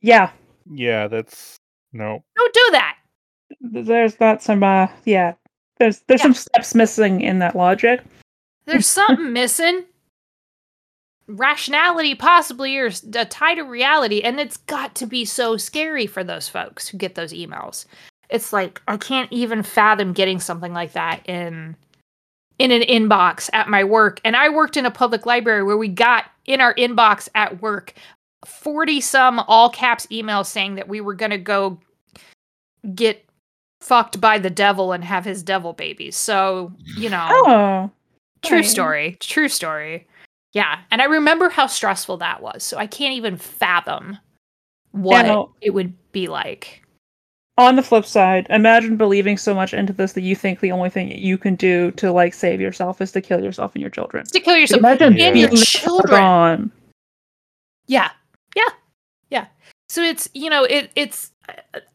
[0.00, 0.30] yeah.
[0.70, 1.56] yeah, that's
[1.94, 2.22] no.
[2.36, 2.96] don't do that
[3.60, 5.32] There's not some uh yeah.
[5.78, 6.24] There's there's Yeah.
[6.24, 8.02] some steps missing in that logic.
[8.66, 9.84] There's something missing.
[11.26, 16.22] Rationality, possibly, or a tie to reality, and it's got to be so scary for
[16.22, 17.86] those folks who get those emails.
[18.28, 21.76] It's like I can't even fathom getting something like that in
[22.58, 24.20] in an inbox at my work.
[24.24, 27.94] And I worked in a public library where we got in our inbox at work
[28.46, 31.78] 40 some all caps emails saying that we were going to go
[32.94, 33.24] get
[33.80, 36.16] fucked by the devil and have his devil babies.
[36.16, 37.26] So, you know.
[37.30, 37.90] Oh.
[38.44, 38.66] True Right.
[38.66, 39.16] story.
[39.20, 40.06] True story.
[40.52, 40.80] Yeah.
[40.90, 42.62] And I remember how stressful that was.
[42.62, 44.18] So I can't even fathom
[44.92, 46.80] what Now- it would be like.
[47.56, 50.90] On the flip side, imagine believing so much into this that you think the only
[50.90, 54.24] thing you can do to like save yourself is to kill yourself and your children.
[54.26, 55.26] To kill yourself Imagine Yeah.
[55.28, 56.10] and your being children.
[56.20, 56.72] gone.
[57.86, 58.10] Yeah.
[58.56, 58.62] Yeah.
[59.30, 59.46] Yeah.
[59.88, 61.30] So it's, you know, it it's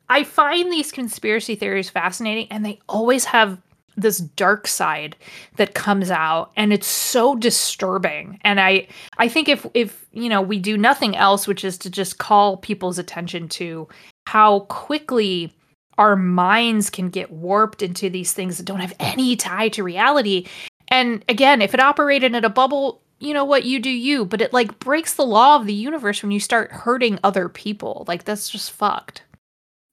[0.07, 3.57] I find these conspiracy theories fascinating and they always have
[4.01, 5.15] this dark side
[5.57, 8.39] that comes out and it's so disturbing.
[8.43, 8.87] And I
[9.17, 12.57] I think if if, you know, we do nothing else which is to just call
[12.57, 13.87] people's attention to
[14.27, 15.53] how quickly
[15.97, 20.47] our minds can get warped into these things that don't have any tie to reality.
[20.87, 24.41] And again, if it operated in a bubble, you know what, you do you, but
[24.41, 28.05] it like breaks the law of the universe when you start hurting other people.
[28.07, 29.23] Like that's just fucked.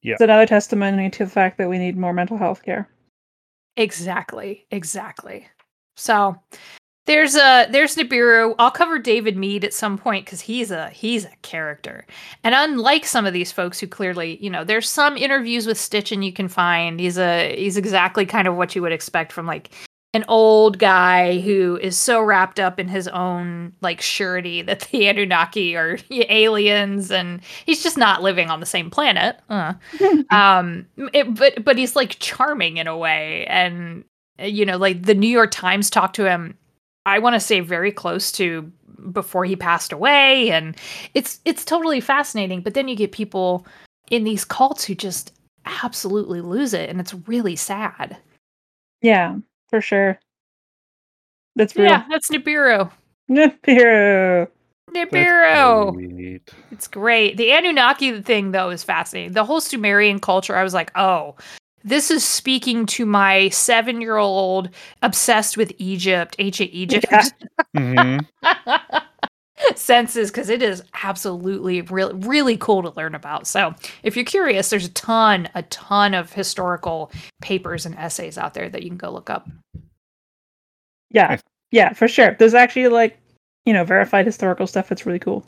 [0.01, 0.13] Yeah.
[0.13, 2.87] It's another testimony to the fact that we need more mental health care.
[3.77, 4.65] Exactly.
[4.71, 5.47] Exactly.
[5.95, 6.35] So
[7.05, 8.55] there's a there's Nibiru.
[8.59, 12.05] I'll cover David Meade at some point because he's a he's a character.
[12.43, 16.11] And unlike some of these folks who clearly, you know, there's some interviews with Stitch
[16.11, 19.45] and you can find he's a he's exactly kind of what you would expect from
[19.47, 19.71] like
[20.17, 25.05] an old guy who is so wrapped up in his own like surety that the
[25.07, 29.39] Anunnaki are aliens and he's just not living on the same planet.
[29.49, 29.73] Uh.
[30.29, 33.45] Um it, but but he's like charming in a way.
[33.47, 34.03] And
[34.39, 36.55] you know like the new york times talked to him
[37.07, 38.71] i want to say very close to
[39.11, 40.51] before he passed away.
[40.51, 40.75] And
[41.13, 43.65] it's it's totally fascinating but then you get people
[44.09, 45.33] in these cults who just
[45.65, 48.17] absolutely lose it and it's really sad.
[49.01, 49.37] Yeah,
[49.69, 50.19] for sure.
[51.55, 51.85] That's real.
[51.85, 52.91] yeah that's nibiru
[53.31, 54.47] Nibiru.
[54.93, 56.53] That's nibiru great.
[56.71, 57.37] It's great.
[57.37, 59.33] The Anunnaki thing, though, is fascinating.
[59.33, 61.35] The whole Sumerian culture, I was like, oh,
[61.83, 64.69] this is speaking to my seven year old
[65.01, 67.23] obsessed with Egypt, ancient Egypt Yeah.
[67.75, 68.27] Mhm.
[69.75, 73.47] senses, because it is absolutely really, really cool to learn about.
[73.47, 78.53] So if you're curious, there's a ton, a ton of historical papers and essays out
[78.53, 79.47] there that you can go look up.
[81.09, 81.37] Yeah.
[81.71, 82.35] Yeah, for sure.
[82.39, 83.17] There's actually like,
[83.65, 85.45] you know, verified historical stuff that's really cool.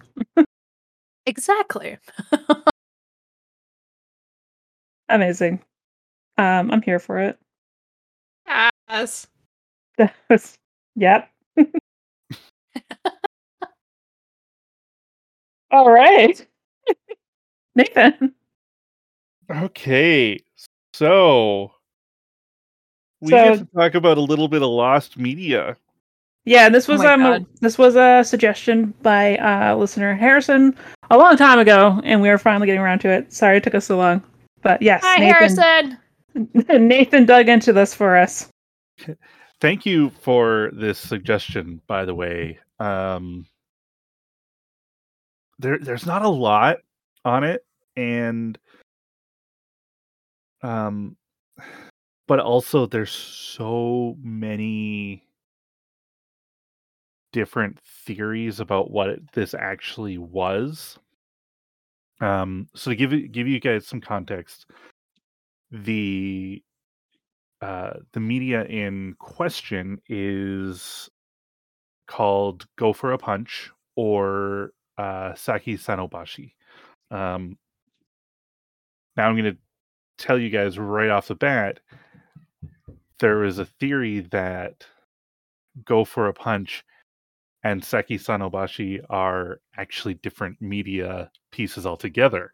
[1.25, 1.97] Exactly.
[5.09, 5.61] Amazing.
[6.37, 7.37] Um, I'm here for it.
[8.89, 9.27] Yes.
[9.97, 10.57] That was,
[10.95, 11.29] yep.
[15.71, 16.45] All right.
[17.75, 18.33] Nathan.
[19.51, 20.39] Okay,
[20.93, 21.71] so
[23.21, 25.75] we So- get to talk about a little bit of lost media.
[26.45, 27.45] Yeah, this Oh was my um a, God.
[27.61, 30.75] this was a suggestion by uh listener Harrison
[31.11, 33.31] a long time ago, and we are finally getting around to it.
[33.33, 34.23] Sorry it took us so long.
[34.61, 35.57] But yes, Hi, Nathan,
[36.35, 36.87] Harrison.
[36.87, 38.49] Nathan dug into this for us.
[39.61, 42.57] Thank you for this suggestion, by the way.
[42.79, 43.45] Um,
[45.59, 46.77] there, there's not a lot
[47.25, 48.57] on it, and
[50.63, 51.15] um,
[52.27, 55.23] but also there's so many
[57.31, 60.97] different theories about what it, this actually was.
[62.21, 64.65] Um, so to give give you guys some context,
[65.71, 66.61] the
[67.61, 71.09] uh, the media in question is
[72.07, 76.53] called Go for a Punch or uh, Saki Sanobashi.
[77.09, 77.57] Um,
[79.15, 79.57] now I'm going to
[80.17, 81.79] tell you guys right off the bat
[83.19, 84.85] there is a theory that
[85.85, 86.83] Go for a Punch
[87.63, 92.53] and Saki Sanobashi are actually different media pieces altogether.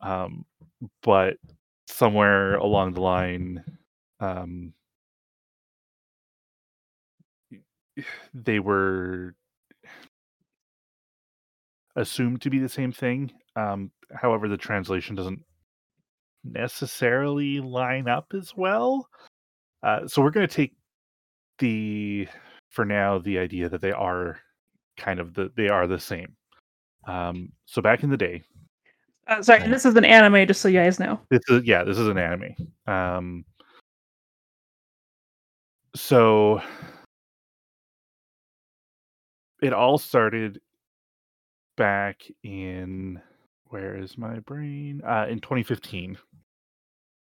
[0.00, 0.44] Um,
[1.02, 1.36] but
[1.86, 3.64] somewhere along the line,
[4.20, 4.74] um,
[8.34, 9.34] they were
[11.96, 13.32] assumed to be the same thing.
[13.56, 15.42] Um, however, the translation doesn't
[16.44, 19.08] necessarily line up as well.
[19.82, 20.74] Uh, so we're going to take
[21.58, 22.28] the,
[22.70, 24.38] for now, the idea that they are
[24.96, 26.34] kind of the they are the same.
[27.06, 28.42] Um, so back in the day,
[29.26, 31.20] Uh, sorry, and this is an anime, just so you guys know.
[31.30, 32.54] this is yeah, this is an anime.
[32.86, 33.44] Um,
[35.94, 36.60] so
[39.62, 40.60] it all started
[41.76, 43.20] back in
[43.68, 45.02] where is my brain?
[45.06, 46.18] Uh, in 2015,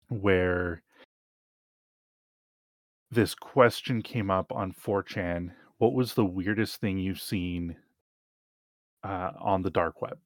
[0.09, 0.81] where
[3.11, 5.51] this question came up on 4chan.
[5.77, 7.75] What was the weirdest thing you've seen
[9.03, 10.17] uh, on the dark web?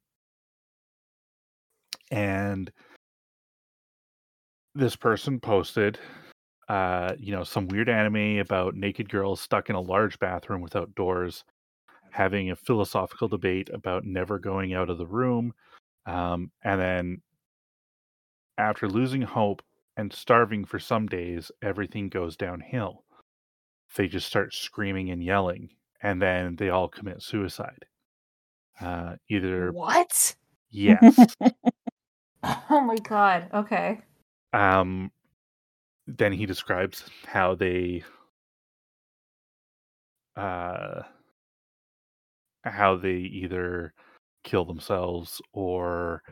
[2.10, 2.70] And
[4.74, 5.98] this person posted,
[6.68, 10.94] uh, you know, some weird anime about naked girls stuck in a large bathroom without
[10.94, 11.44] doors,
[12.14, 15.52] having a philosophical debate about never going out of the room.
[16.06, 17.22] Um, and then
[18.56, 19.62] after losing hope
[19.96, 23.02] and starving for some days, everything goes downhill.
[23.96, 25.70] They just start screaming and yelling,
[26.02, 27.84] and then they all commit suicide.
[28.80, 30.36] Uh, either What?
[30.70, 31.16] yes,
[32.70, 33.48] Oh my god.
[33.52, 34.00] Okay.
[34.52, 35.10] um,
[36.06, 38.04] then he describes how they
[40.36, 41.02] uh,
[42.64, 43.92] how they either
[44.42, 46.22] kill themselves or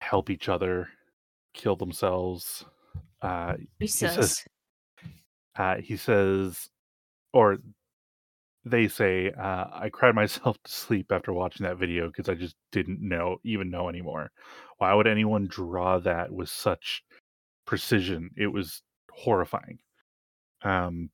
[0.00, 0.88] help each other
[1.54, 2.64] kill themselves.
[3.20, 3.54] Uh,
[3.86, 4.44] says- Jesus.
[5.56, 6.68] uh, he says,
[7.32, 7.58] or
[8.64, 12.56] they say, uh, I cried myself to sleep after watching that video because I just
[12.70, 14.30] didn't know, even know anymore.
[14.78, 17.02] Why would anyone draw that with such
[17.66, 18.30] precision?
[18.36, 18.82] It was
[19.12, 19.78] horrifying.
[20.62, 21.10] Um,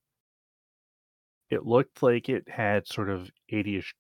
[1.50, 3.92] it looked like it had sort of 80ish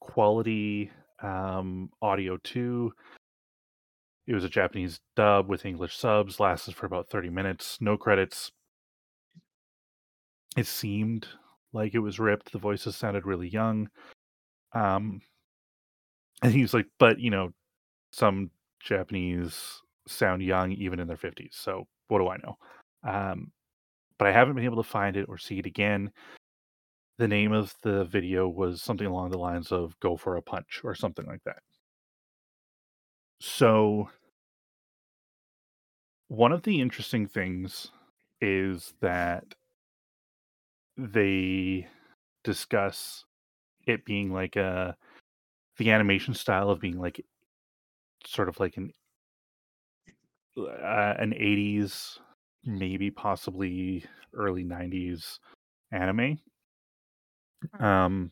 [0.00, 0.90] quality
[1.22, 2.92] um, audio too.
[4.26, 8.52] It was a Japanese dub with English subs, lasted for about 30 minutes, no credits.
[10.56, 11.26] It seemed
[11.72, 12.52] like it was ripped.
[12.52, 13.88] The voices sounded really young.
[14.74, 15.22] Um,
[16.42, 17.52] and he was like, but you know,
[18.12, 21.52] some Japanese sound young even in their 50s.
[21.52, 22.58] So what do I know?
[23.04, 23.52] Um,
[24.18, 26.10] but I haven't been able to find it or see it again.
[27.18, 30.82] The name of the video was something along the lines of Go for a Punch
[30.84, 31.62] or something like that.
[33.40, 34.08] So,
[36.28, 37.90] one of the interesting things
[38.40, 39.44] is that
[40.96, 41.88] they
[42.44, 43.24] discuss
[43.86, 44.96] it being like a
[45.78, 47.24] the animation style of being like
[48.24, 48.92] sort of like an
[50.58, 52.18] uh, an 80s
[52.64, 54.04] maybe possibly
[54.34, 55.38] early 90s
[55.92, 56.38] anime
[57.80, 58.30] um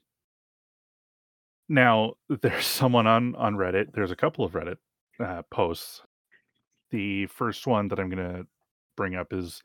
[1.68, 4.77] now there's someone on on reddit there's a couple of reddit
[5.18, 6.03] uh, posts.
[6.91, 8.47] The first one that i'm going to
[8.97, 9.62] bring up is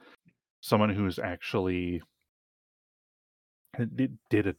[0.61, 2.01] someone who's actually
[3.95, 4.55] did, did a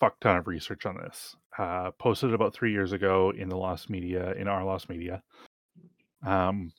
[0.00, 3.88] fuck ton of research on this uh posted about three years ago in the lost
[3.90, 5.22] media in our lost media.
[6.24, 6.72] Um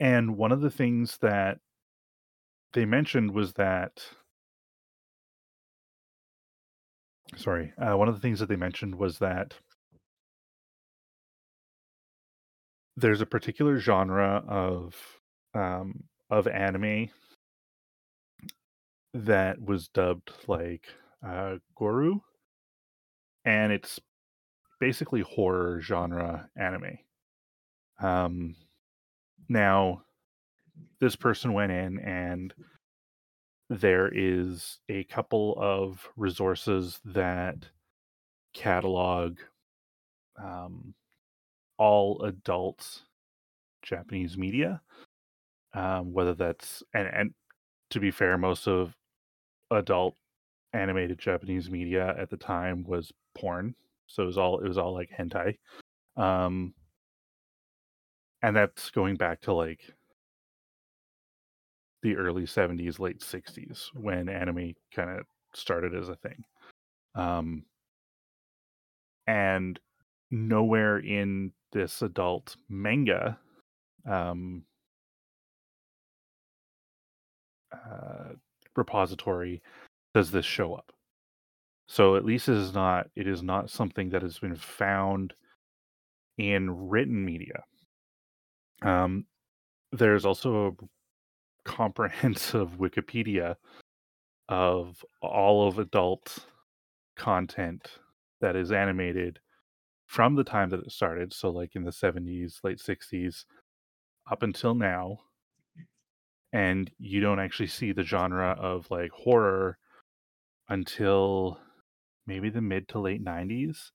[0.00, 1.58] and one of the things that
[2.72, 4.02] they mentioned was that
[7.36, 9.54] sorry, uh, one of the things that they mentioned was that
[12.96, 14.94] there's a particular genre of
[15.54, 17.08] um, of anime
[19.14, 20.86] that was dubbed like
[21.26, 22.20] uh, Goru,
[23.44, 24.00] and it's
[24.80, 26.98] basically horror genre anime.
[28.00, 28.54] Um,
[29.48, 30.02] now,
[31.00, 32.52] this person went in and
[33.70, 37.56] there is a couple of resources that
[38.54, 39.38] catalog
[40.42, 40.94] um,
[41.76, 43.02] all adult
[43.82, 44.80] Japanese media,
[45.74, 47.34] um, whether that's and and
[47.90, 48.94] to be fair, most of
[49.70, 50.14] adult
[50.72, 53.74] animated Japanese media at the time was porn,
[54.06, 55.56] so it was all it was all like hentai,
[56.16, 56.74] um,
[58.42, 59.92] and that's going back to like
[62.02, 66.44] the early 70s late 60s when anime kind of started as a thing.
[67.14, 67.64] Um
[69.26, 69.78] and
[70.30, 73.38] nowhere in this adult manga
[74.08, 74.64] um
[77.72, 78.32] uh,
[78.76, 79.62] repository
[80.14, 80.92] does this show up.
[81.86, 85.34] So at least it is not it is not something that has been found
[86.36, 87.64] in written media.
[88.82, 89.26] Um
[89.92, 90.84] there's also a
[91.68, 93.54] comprehensive wikipedia
[94.48, 96.46] of all of adult
[97.14, 97.90] content
[98.40, 99.38] that is animated
[100.06, 103.44] from the time that it started so like in the 70s late 60s
[104.30, 105.18] up until now
[106.54, 109.76] and you don't actually see the genre of like horror
[110.70, 111.60] until
[112.26, 113.90] maybe the mid to late 90s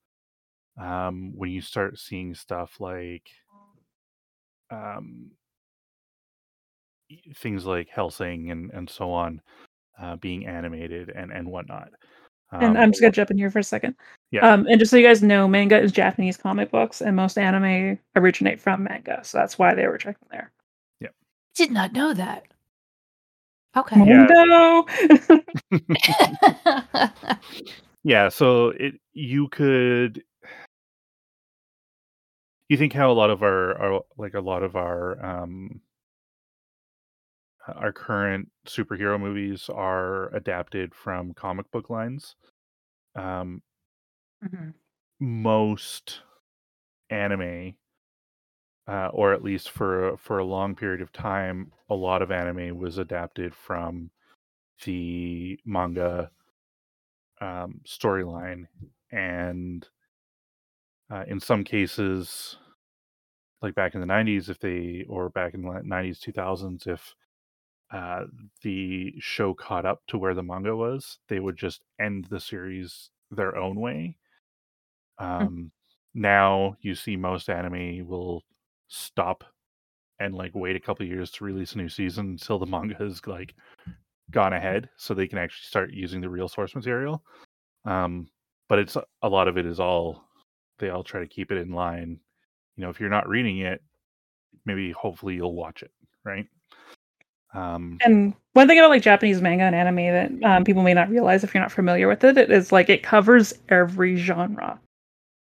[0.80, 3.28] um, when you start seeing stuff like
[4.70, 5.32] um,
[7.36, 9.42] things like Hellsing and, and so on
[10.02, 11.90] uh, being animated and, and whatnot.
[12.52, 13.96] And Um, I'm just gonna jump in here for a second.
[14.32, 14.48] Yeah.
[14.48, 17.98] Um, and just so you guys know, manga is Japanese comic books, and most anime
[18.16, 20.52] originate from manga, so that's why they were checking there.
[21.00, 21.10] Yeah.
[21.56, 22.44] Did not know that.
[23.76, 24.04] Okay.
[24.06, 24.28] Yeah.
[24.30, 24.86] Mundo!
[28.04, 30.24] yeah, so it you could
[32.70, 35.82] you think how a lot of our, our like a lot of our um
[37.68, 42.36] our current superhero movies are adapted from comic book lines
[43.16, 43.64] um
[44.42, 44.74] Mhm.
[45.20, 46.22] most
[47.10, 47.78] anime
[48.88, 52.32] uh, or at least for a- for a long period of time a lot of
[52.32, 54.12] anime was adapted from
[54.86, 56.32] the manga
[57.42, 58.68] um, storyline
[59.12, 59.88] and
[61.10, 62.58] uh, in some cases
[63.62, 67.16] like back in the 90s if they or back in the 90s 2000s if
[67.94, 68.26] uh,
[68.64, 73.12] the show caught up to where the manga was they would just end the series
[73.30, 74.18] their own way.
[75.20, 75.72] Um,
[76.14, 78.44] now you see most anime will
[78.88, 79.44] stop
[80.20, 83.26] and like wait a couple years to release a new season until the manga has
[83.28, 83.54] like
[84.32, 87.24] gone ahead so they can actually start using the real source material.
[87.86, 88.28] Um,
[88.70, 90.24] but it's a lot of it is all
[90.80, 92.20] they all try to keep it in line.
[92.76, 93.84] You know if you're not reading it
[94.66, 95.92] maybe hopefully you'll watch it
[96.24, 96.48] right
[97.54, 99.96] um And one thing about like Japanese manga and anime
[100.42, 102.90] that um, people may not realize if you're not familiar with it, it is like
[102.90, 104.80] it covers every genre.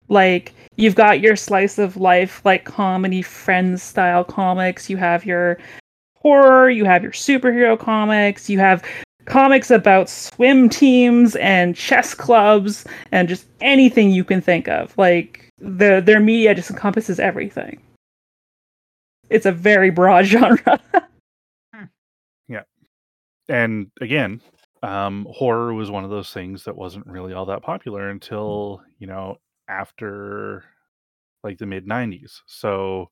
[0.10, 4.90] Like you've got your slice of life, like comedy, friends style comics.
[4.90, 5.58] You have your
[6.16, 6.70] horror.
[6.70, 8.50] You have your superhero comics.
[8.50, 8.84] You have
[9.26, 14.98] comics about swim teams and chess clubs and just anything you can think of.
[14.98, 17.80] Like the their media just encompasses everything.
[19.30, 20.80] It's a very broad genre.
[23.50, 24.42] And again
[24.84, 29.08] um horror was one of those things that wasn't really all that popular until you
[29.08, 29.36] know
[29.70, 30.64] after
[31.44, 33.10] like the mid 90s so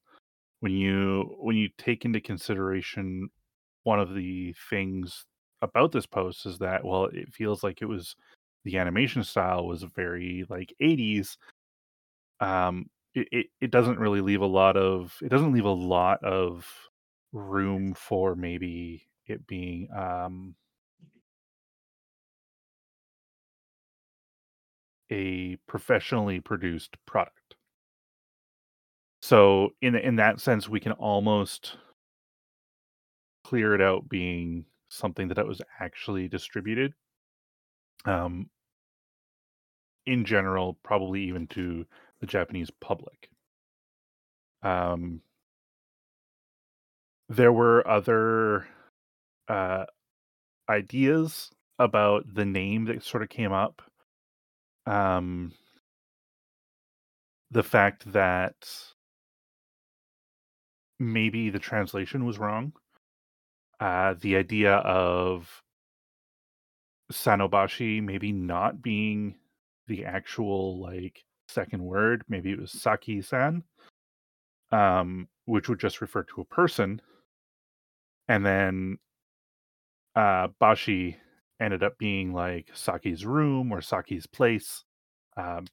[0.61, 3.29] when you when you take into consideration
[3.83, 5.25] one of the things
[5.61, 8.15] about this post is that well it feels like it was
[8.65, 11.37] the animation style was very like 80s
[12.41, 16.23] um it, it, it doesn't really leave a lot of it doesn't leave a lot
[16.23, 16.67] of
[17.33, 20.55] room for maybe it being um
[25.11, 27.55] a professionally produced product.
[29.21, 31.77] So in in that sense, we can almost
[33.43, 36.93] clear it out being something that was actually distributed.
[38.05, 38.49] Um,
[40.05, 41.85] in general, probably even to
[42.19, 43.29] the Japanese public.
[44.61, 45.21] Um,
[47.29, 48.67] there were other
[49.47, 49.85] uh,
[50.69, 53.81] ideas about the name that sort of came up.
[54.85, 55.51] Um,
[57.51, 58.55] the fact that
[60.99, 62.73] maybe the translation was wrong.
[63.79, 65.61] Uh, the idea of
[67.11, 69.35] Sanobashi maybe not being
[69.87, 73.63] the actual like second word, maybe it was Saki-san,
[74.71, 77.01] um, which would just refer to a person,
[78.27, 78.97] and then
[80.15, 81.17] uh, Bashi
[81.59, 84.83] ended up being like Saki's room or Saki's place,
[85.37, 85.65] um,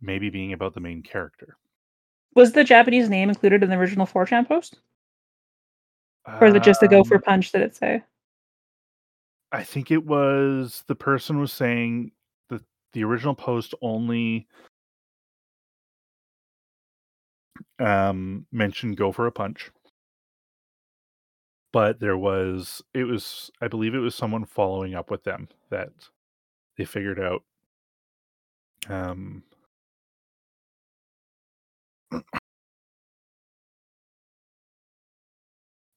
[0.00, 1.56] maybe being about the main character.
[2.34, 4.78] Was the Japanese name included in the original 4chan post?
[6.40, 8.02] Or is it just a go for Um, punch did it say?
[9.52, 12.12] I think it was the person was saying
[12.50, 14.46] that the original post only
[17.80, 19.70] um, mentioned go for a punch.
[21.72, 25.90] But there was, it was, I believe it was someone following up with them that
[26.76, 27.44] they figured out.
[28.88, 29.42] Um,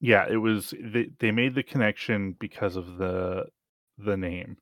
[0.00, 3.46] yeah, it was, they, they made the connection because of the,
[3.98, 4.56] the name.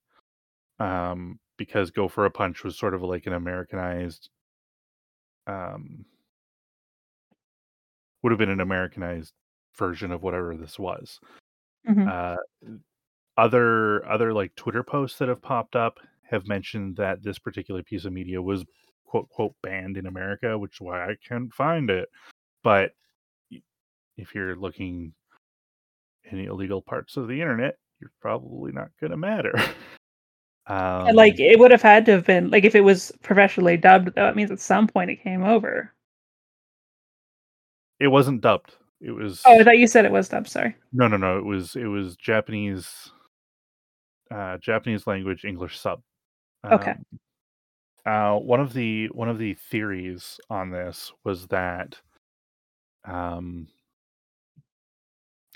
[0.81, 4.31] Um, because go for a punch was sort of like an Americanized,
[5.47, 6.05] um,
[8.23, 9.33] would have been an Americanized
[9.77, 11.21] version of whatever this was.
[11.89, 12.09] Mhm.
[12.09, 12.37] Uh,
[13.37, 18.05] other other like Twitter posts that have popped up have mentioned that this particular piece
[18.05, 18.65] of media was
[19.05, 22.09] quote quote banned in America, which is why I can't find it.
[22.63, 22.93] But
[24.17, 25.13] if you're looking
[26.25, 29.53] in the illegal parts of the internet, you're probably not going to matter.
[30.67, 34.15] um, like it would have had to have been like if it was professionally dubbed,
[34.15, 35.93] though it means at some point it came over.
[38.01, 38.77] it wasn't dubbed.
[39.03, 40.49] It was Oh, I thought you said it was dubbed.
[40.49, 40.77] Sorry.
[40.93, 41.37] no, no, no.
[41.39, 43.11] It was it was Japanese,
[44.31, 46.03] uh, Japanese language English sub.
[46.65, 46.93] Okay.
[46.93, 47.19] Um,
[48.05, 51.97] uh, one of the one of the theories on this was that,
[53.05, 53.67] um,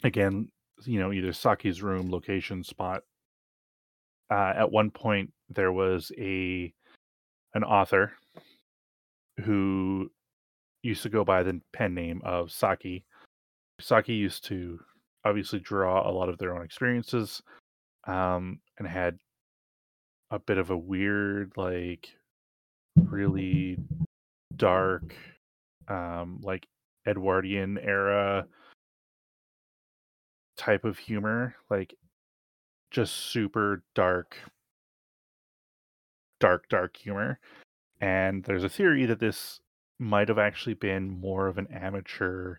[0.05, 0.49] again,
[0.84, 3.03] you know, either Saki's room, location, spot.
[4.30, 6.72] Uh, at one point, there was a
[7.55, 8.12] an author
[9.44, 10.11] who
[10.82, 13.05] used to go by the pen name of Saki.
[13.81, 14.81] Saki used to
[15.24, 17.43] obviously draw a lot of their own experiences,
[18.07, 19.18] um, and had
[20.31, 22.09] a bit of a weird, like,
[22.97, 23.77] really
[24.57, 25.14] dark,
[25.89, 26.66] um, like
[27.07, 28.47] Edwardian era
[30.57, 31.95] type of humor, like
[32.91, 34.37] just super dark,
[36.41, 37.39] dark, dark humor.
[38.01, 39.61] And there's a theory that this
[39.99, 42.57] might have actually been more of an amateur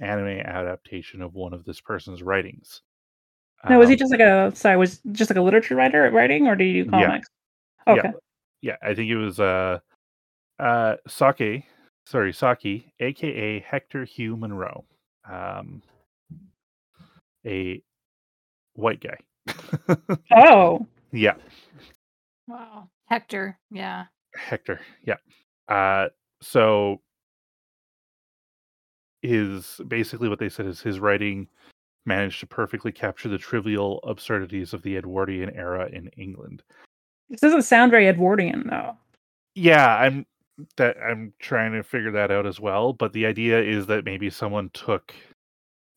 [0.00, 2.82] anime adaptation of one of this person's writings.
[3.68, 4.76] No, was he Um, just like a sorry?
[4.76, 7.28] Was just like a literature writer at writing, or do you do comics?
[7.86, 7.94] Yeah.
[7.94, 8.10] Okay.
[8.62, 9.78] yeah, I think it was uh
[10.58, 11.64] uh Sake,
[12.04, 14.84] sorry, Saki, aka Hector Hugh Munro.
[15.30, 15.82] Um
[17.46, 17.80] a
[18.74, 19.16] white guy.
[20.32, 21.34] Oh, yeah,
[22.48, 22.88] Wow.
[23.06, 23.58] Hector.
[23.70, 24.04] Yeah.
[24.34, 24.80] Hector.
[25.04, 25.16] Yeah.
[25.68, 26.08] Uh
[26.42, 27.00] so
[29.22, 31.48] his basically what they said is his writing
[32.04, 36.62] managed to perfectly capture the trivial absurdities of the Edwardian era in England.
[37.28, 38.96] this doesn't sound very Edwardian though.
[39.54, 40.26] Yeah, I'm
[40.76, 44.30] that I'm trying to figure that out as well, but the idea is that maybe
[44.30, 45.14] someone took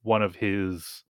[0.04, 1.04] one of his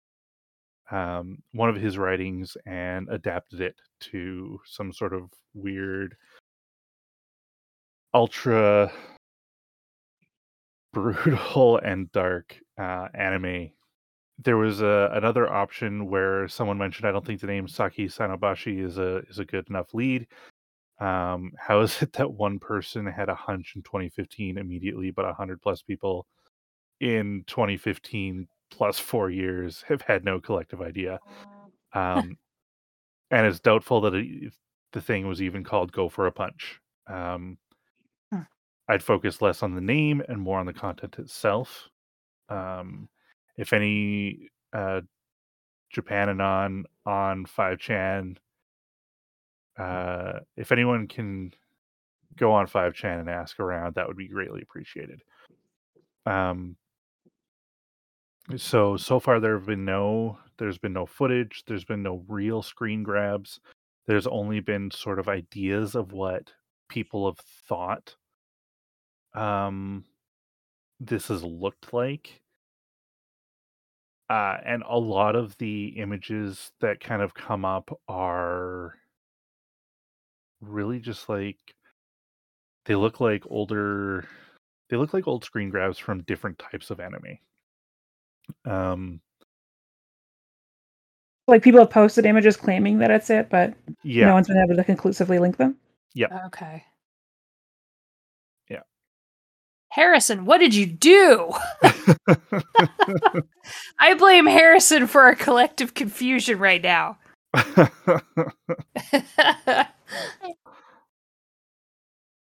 [0.90, 6.16] um one of his writings and adapted it to some sort of weird
[8.14, 8.90] ultra
[10.92, 13.70] brutal and dark uh anime.
[14.38, 18.84] There was a, another option where someone mentioned I don't think the name Saki Sanobashi
[18.84, 20.26] is a is a good enough lead.
[21.00, 25.62] Um, how is it that one person had a hunch in 2015 immediately, but 100
[25.62, 26.26] plus people
[27.00, 31.18] in 2015 plus four years have had no collective idea?
[31.94, 32.36] Um,
[33.30, 34.52] and it's doubtful that it,
[34.92, 37.58] the thing was even called "Go for a Punch." Um.
[38.88, 41.88] I'd focus less on the name and more on the content itself.
[42.48, 43.08] Um,
[43.56, 45.02] if any uh,
[45.90, 48.36] Japan and on on 5chan
[49.78, 51.52] uh, if anyone can
[52.36, 55.22] go on 5chan and ask around, that would be greatly appreciated.
[56.26, 56.76] Um,
[58.56, 62.62] so so far there have been no there's been no footage, there's been no real
[62.62, 63.60] screen grabs.
[64.06, 66.52] There's only been sort of ideas of what
[66.88, 67.38] people have
[67.68, 68.16] thought
[69.34, 70.04] um
[71.00, 72.42] this has looked like.
[74.30, 78.94] Uh, and a lot of the images that kind of come up are
[80.60, 81.56] really just like
[82.84, 84.26] they look like older
[84.90, 87.38] they look like old screen grabs from different types of anime.
[88.64, 89.20] Um
[91.46, 93.72] Like people have posted images claiming that it's it, but
[94.02, 94.26] yeah.
[94.26, 95.76] no one's been able to conclusively link them.
[96.14, 96.84] Yeah okay.
[99.98, 101.52] Harrison, what did you do?
[103.98, 107.18] I blame Harrison for our collective confusion right now.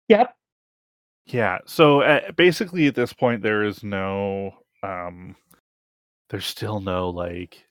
[0.08, 0.36] Yep.
[1.26, 1.58] yeah.
[1.66, 4.52] So uh, basically at this point there is no
[4.84, 5.34] um
[6.30, 7.66] there's still no like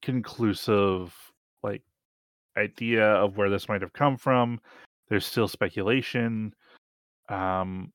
[0.00, 1.14] conclusive
[1.62, 1.82] like
[2.56, 4.58] idea of where this might have come from.
[5.10, 6.54] There's still speculation.
[7.28, 7.92] Um,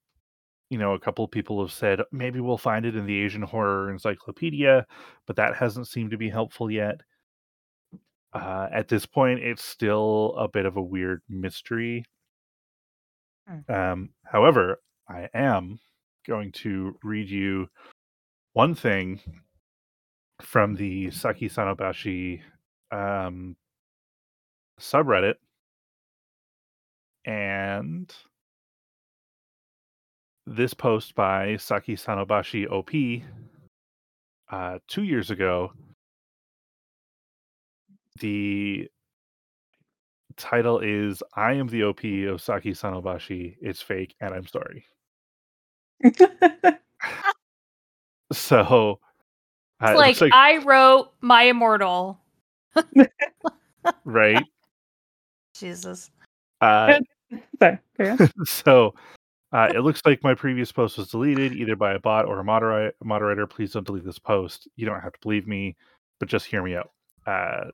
[0.69, 3.41] you know, a couple of people have said maybe we'll find it in the Asian
[3.41, 4.85] Horror Encyclopedia,
[5.25, 7.01] but that hasn't seemed to be helpful yet.
[8.33, 12.05] Uh, at this point, it's still a bit of a weird mystery.
[13.67, 15.79] Um, however, I am
[16.27, 17.67] going to read you
[18.53, 19.19] one thing
[20.41, 22.41] from the Saki Sanobashi
[22.91, 23.55] um,
[24.79, 25.35] subreddit.
[27.25, 28.13] And
[30.49, 33.23] this post by Saki Sanobashi OP
[34.51, 35.71] uh, two years ago,
[38.19, 38.89] the
[40.37, 43.55] title is I am the OP of Saki Sanobashi.
[43.61, 44.85] It's fake and I'm sorry.
[48.31, 48.99] So,
[49.81, 52.19] uh, like, like I wrote My Immortal.
[54.05, 54.45] right.
[55.55, 56.11] Jesus.
[56.61, 56.99] Uh,
[57.59, 57.79] Sorry.
[58.45, 58.93] so
[59.51, 62.43] uh, it looks like my previous post was deleted either by a bot or a
[62.43, 62.93] moderator.
[63.03, 64.67] Moderator, please don't delete this post.
[64.75, 65.75] You don't have to believe me,
[66.19, 66.91] but just hear me out.
[67.25, 67.71] Uh,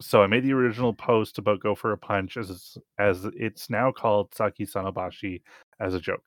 [0.00, 3.68] so I made the original post about Go for a Punch as it's, as it's
[3.68, 5.42] now called Saki Sanobashi
[5.78, 6.24] as a joke.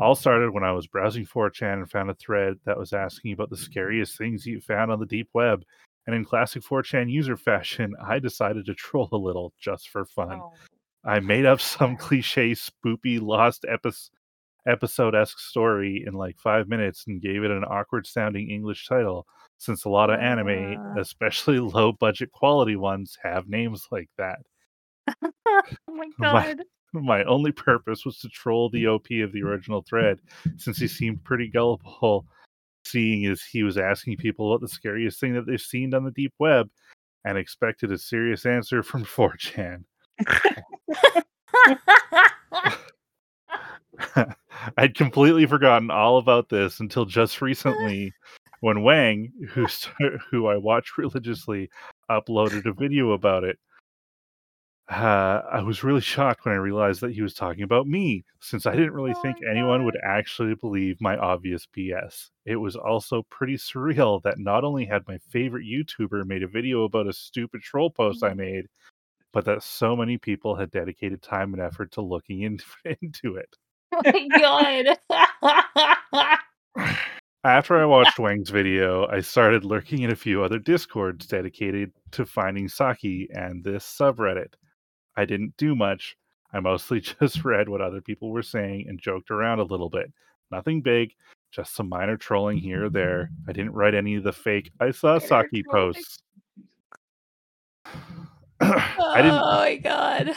[0.00, 3.50] All started when I was browsing 4chan and found a thread that was asking about
[3.50, 5.64] the scariest things you found on the deep web.
[6.08, 10.40] And in classic 4chan user fashion, I decided to troll a little just for fun.
[10.42, 10.52] Oh.
[11.04, 14.10] I made up some cliche, spoopy, lost episode
[14.66, 19.26] episode esque story in like five minutes and gave it an awkward sounding English title.
[19.58, 21.00] Since a lot of anime, Uh.
[21.00, 24.38] especially low budget quality ones, have names like that.
[25.46, 26.62] Oh my My- god.
[26.92, 30.20] My only purpose was to troll the OP of the original thread,
[30.58, 32.24] since he seemed pretty gullible,
[32.86, 36.12] seeing as he was asking people what the scariest thing that they've seen on the
[36.12, 36.68] deep web
[37.24, 39.82] and expected a serious answer from 4chan.
[44.76, 48.12] I'd completely forgotten all about this until just recently
[48.60, 49.66] when Wang, who
[50.30, 51.70] who I watch religiously,
[52.10, 53.58] uploaded a video about it.
[54.86, 58.66] Uh, I was really shocked when I realized that he was talking about me, since
[58.66, 62.30] I didn't really Oh think anyone would actually believe my obvious BS.
[62.44, 66.84] It was also pretty surreal that not only had my favorite YouTuber made a video
[66.84, 68.66] about a stupid troll post I made,
[69.32, 72.60] but that so many people had dedicated time and effort to looking in-
[73.00, 73.56] into it.
[73.94, 74.96] Oh my
[76.16, 76.38] god.
[77.44, 82.24] After I watched Wang's video, I started lurking in a few other discords dedicated to
[82.24, 84.54] finding Saki and this subreddit.
[85.16, 86.16] I didn't do much.
[86.54, 90.10] I mostly just read what other people were saying and joked around a little bit.
[90.50, 91.12] Nothing big,
[91.52, 93.30] just some minor trolling here or there.
[93.46, 96.18] I didn't write any of the fake I saw Saki posts.
[98.60, 100.32] I didn't Oh my god.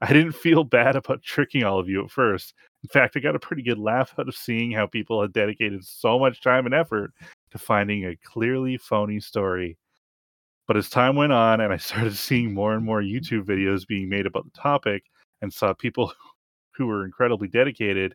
[0.00, 2.54] I didn't feel bad about tricking all of you at first.
[2.86, 5.84] In fact, I got a pretty good laugh out of seeing how people had dedicated
[5.84, 7.12] so much time and effort
[7.50, 9.76] to finding a clearly phony story.
[10.68, 14.08] But as time went on and I started seeing more and more YouTube videos being
[14.08, 15.02] made about the topic
[15.42, 16.12] and saw people
[16.76, 18.14] who were incredibly dedicated,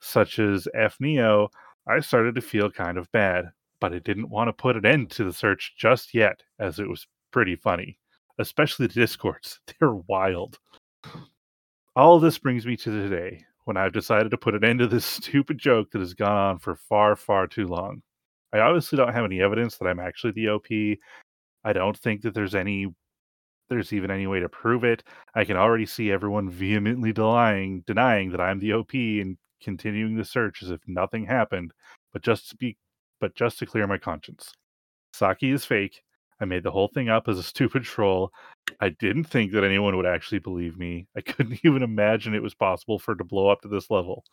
[0.00, 1.50] such as F Neo,
[1.86, 3.50] I started to feel kind of bad.
[3.82, 6.88] But I didn't want to put an end to the search just yet, as it
[6.88, 7.98] was pretty funny.
[8.38, 9.60] Especially the discords.
[9.78, 10.58] They're wild.
[11.94, 15.04] All this brings me to today, when I've decided to put an end to this
[15.20, 18.02] stupid joke that has gone on for far, far too long.
[18.52, 20.66] I obviously don't have any evidence that I'm actually the OP.
[21.62, 22.88] I don't think that there's any
[23.68, 25.04] there's even any way to prove it.
[25.36, 30.24] I can already see everyone vehemently denying denying that I'm the OP and continuing the
[30.24, 31.72] search as if nothing happened,
[32.12, 32.76] but just to be
[33.20, 34.52] but just to clear my conscience.
[35.12, 36.02] Saki is fake.
[36.40, 38.32] I made the whole thing up as a stupid troll.
[38.80, 41.06] I didn't think that anyone would actually believe me.
[41.16, 44.24] I couldn't even imagine it was possible for it to blow up to this level.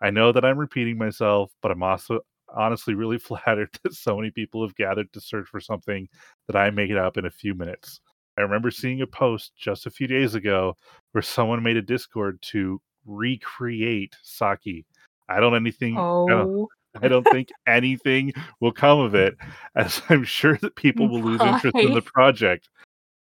[0.00, 2.20] I know that I'm repeating myself, but I'm also
[2.54, 6.08] honestly really flattered that so many people have gathered to search for something
[6.46, 8.00] that I make it up in a few minutes.
[8.38, 10.74] I remember seeing a post just a few days ago
[11.12, 14.86] where someone made a Discord to recreate Saki.
[15.28, 15.96] I don't anything.
[15.96, 16.68] I don't, Oh,
[17.00, 19.36] I don't think anything will come of it,
[19.76, 22.68] as I'm sure that people will lose interest in the project.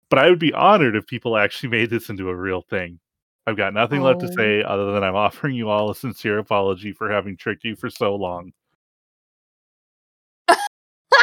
[0.09, 2.99] But I would be honored if people actually made this into a real thing.
[3.45, 4.35] I've got nothing left to Oh.
[4.35, 7.89] say other than I'm offering you all a sincere apology for having tricked you for
[7.89, 8.51] so long.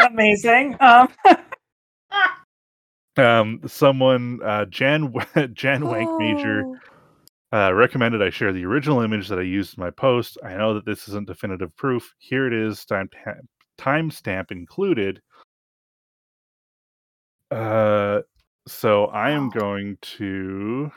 [0.08, 0.76] Amazing.
[0.80, 1.08] Um,
[3.16, 5.14] Um, someone, uh, Jan
[5.52, 6.76] Jan Wank Major, Oh.
[7.54, 10.38] Uh, recommended I share the original image that I used in my post.
[10.42, 12.12] I know that this isn't definitive proof.
[12.18, 13.08] Here it is, time
[13.78, 15.22] timestamp included.
[17.52, 18.22] Uh,
[18.66, 20.90] so I am going to.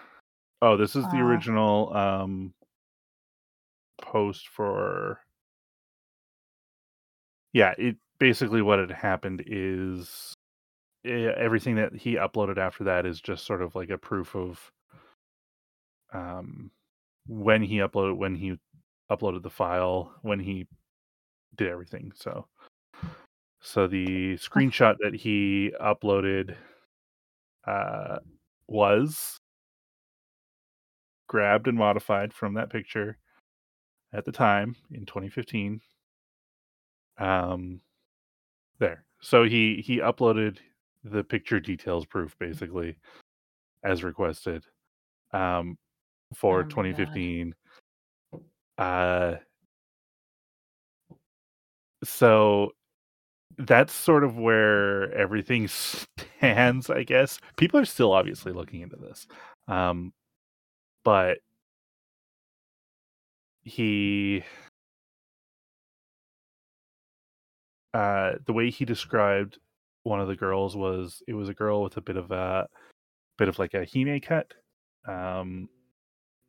[0.63, 2.53] Oh, this is the original um
[4.01, 5.19] post for.
[7.53, 10.33] Yeah, it basically what had happened is
[11.05, 14.71] eh, everything that he uploaded after that is just sort of like a proof of
[16.13, 16.71] um
[17.27, 18.57] when he uploaded when he
[19.11, 20.67] uploaded the file when he
[21.55, 22.47] did everything so.
[23.59, 26.55] So the screenshot that he uploaded
[27.65, 28.19] uh
[28.67, 29.37] was
[31.27, 33.17] grabbed and modified from that picture
[34.13, 35.81] at the time in 2015
[37.17, 37.81] um
[38.79, 39.03] there.
[39.21, 40.57] So he he uploaded
[41.03, 42.97] the picture details proof basically
[43.83, 44.63] as requested.
[45.33, 45.77] Um
[46.33, 46.69] for Oh my God.
[46.69, 47.55] 2015
[48.77, 49.35] uh
[52.03, 52.71] so
[53.57, 55.67] that's sort of where everything
[56.39, 59.27] stands i guess people are still obviously looking into this
[59.67, 60.13] um
[61.03, 61.39] but
[63.63, 64.43] he
[67.93, 69.57] uh the way he described
[70.03, 72.67] one of the girls was it was a girl with a bit of a
[73.37, 74.53] bit of like a hime cut
[75.07, 75.67] um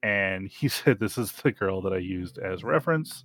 [0.02, 3.24] and he said this is the girl that i used as reference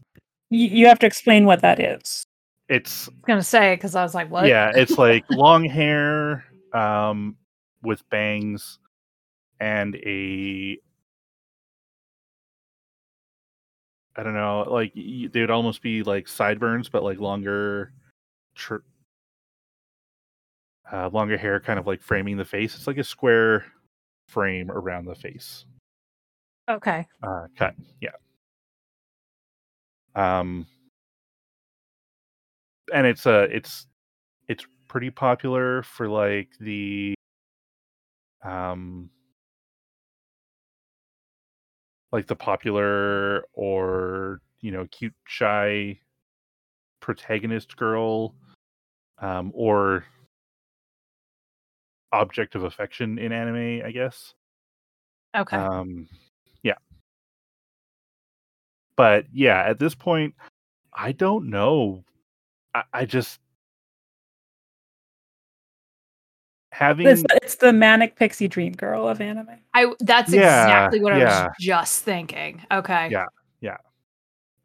[0.54, 2.26] you, you have to explain what that is.
[2.70, 4.46] it's I gonna say because I was like, what?
[4.48, 7.38] Yeah, it's like long hair um
[7.82, 8.80] with bangs
[9.60, 10.78] and a
[14.16, 17.92] I don't know, like they would almost be like sideburns but like longer
[18.54, 18.86] tr-
[20.92, 22.76] uh, longer hair kind of like framing the face.
[22.76, 23.66] It's like a square
[24.28, 25.66] frame around the face.
[26.70, 27.08] Okay.
[27.22, 27.76] Uh cut.
[28.02, 28.12] Yeah.
[30.16, 30.66] Um
[32.94, 33.88] and it's uh it's
[34.48, 37.14] it's pretty popular for like the
[38.44, 39.10] um
[42.12, 45.98] like the popular or you know cute shy
[47.00, 48.36] protagonist girl
[49.20, 50.06] um or
[52.12, 54.34] object of affection in anime i guess
[55.36, 55.58] Okay.
[55.58, 56.08] um
[58.96, 60.34] but yeah at this point
[60.94, 62.04] i don't know
[62.74, 63.40] i, I just
[66.72, 69.60] having It's, it's the manic pixie dream girl of anime.
[69.76, 71.44] I that's yeah, exactly what I yeah.
[71.46, 72.64] was just thinking.
[72.72, 73.10] Okay.
[73.12, 73.26] Yeah.
[73.62, 73.78] Yeah.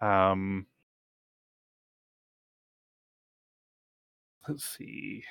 [0.00, 0.66] Um
[4.48, 5.22] let's see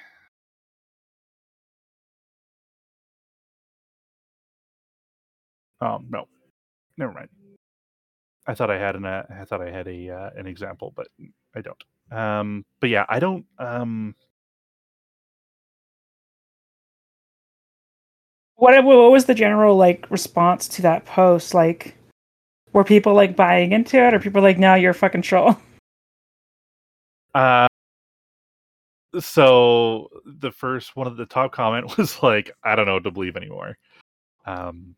[5.82, 6.28] oh no
[6.98, 7.30] never mind
[8.48, 11.08] i thought i had an uh, i thought i had a uh, an example but
[11.56, 14.16] i don't um but yeah i don't um
[18.58, 21.54] What what was the general like response to that post?
[21.54, 21.96] Like,
[22.74, 25.56] were people like buying into it, or people like, "No, you're a fucking troll"?
[27.36, 27.68] uh
[29.20, 33.12] so the first one of the top comment was like i don't know what to
[33.12, 33.78] believe anymore
[34.46, 34.96] um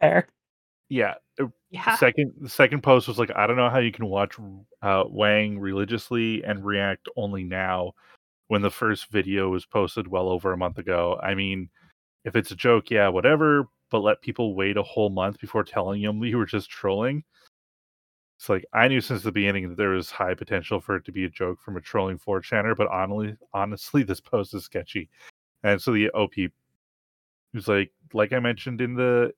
[0.00, 0.28] There.
[0.88, 1.14] yeah
[1.70, 1.96] Yeah.
[1.96, 4.36] second the second post was like i don't know how you can watch
[4.82, 7.92] uh wang religiously and react only now
[8.48, 11.18] when the first video was posted well over a month ago.
[11.22, 11.70] I mean
[12.24, 16.02] if it's a joke yeah whatever but let people wait a whole month before telling
[16.02, 17.22] them you were just trolling.
[18.38, 21.12] It's like i knew since the beginning that there was high potential for it to
[21.12, 25.08] be a joke from a trolling 4 channer but honestly honestly this post is sketchy.
[25.62, 26.34] And so the op
[27.54, 29.32] was like like i mentioned in the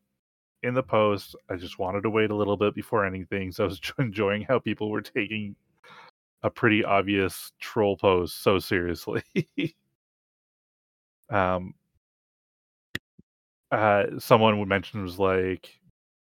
[0.62, 1.34] in the post.
[1.48, 3.52] I just wanted to wait a little bit before anything.
[3.52, 5.56] So I was enjoying how people were taking
[6.42, 9.22] a pretty obvious troll post so seriously.
[11.30, 11.74] um,
[13.70, 15.70] uh, someone would mention was like,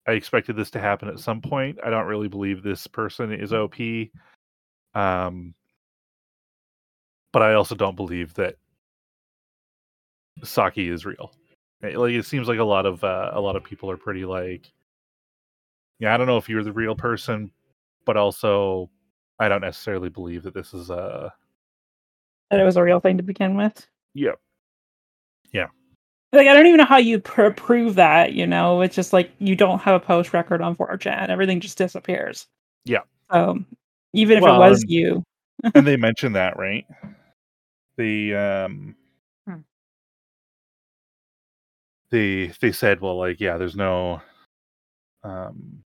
[0.08, 1.80] I expected this to happen at some point.
[1.84, 3.76] I don't really believe this person is OP.
[4.94, 5.56] Um,
[7.34, 8.56] but I also don't believe that
[10.44, 11.34] Saki is real.
[11.86, 14.26] Eh, Like it seems like a lot of uh, a lot of people are pretty
[14.26, 14.72] like,
[16.00, 17.52] yeah, I don't know if you're the real person,
[18.06, 18.90] but also
[19.40, 21.34] I don't necessarily believe that this is a
[22.52, 23.88] That it was a real thing to begin with.
[24.14, 24.32] yeah
[25.52, 25.68] Yeah.
[26.32, 28.34] Like I don't even know how you pr- prove that.
[28.34, 31.30] You know, it's just like you don't have a post record on 4chan.
[31.30, 32.48] Everything just disappears.
[32.86, 33.02] Yeah.
[33.32, 33.60] So
[34.14, 35.24] even if Well, it was and- you,
[35.74, 36.86] and they mentioned that right
[37.98, 38.96] the um
[42.16, 44.22] they they said well like yeah there's no
[45.26, 45.84] um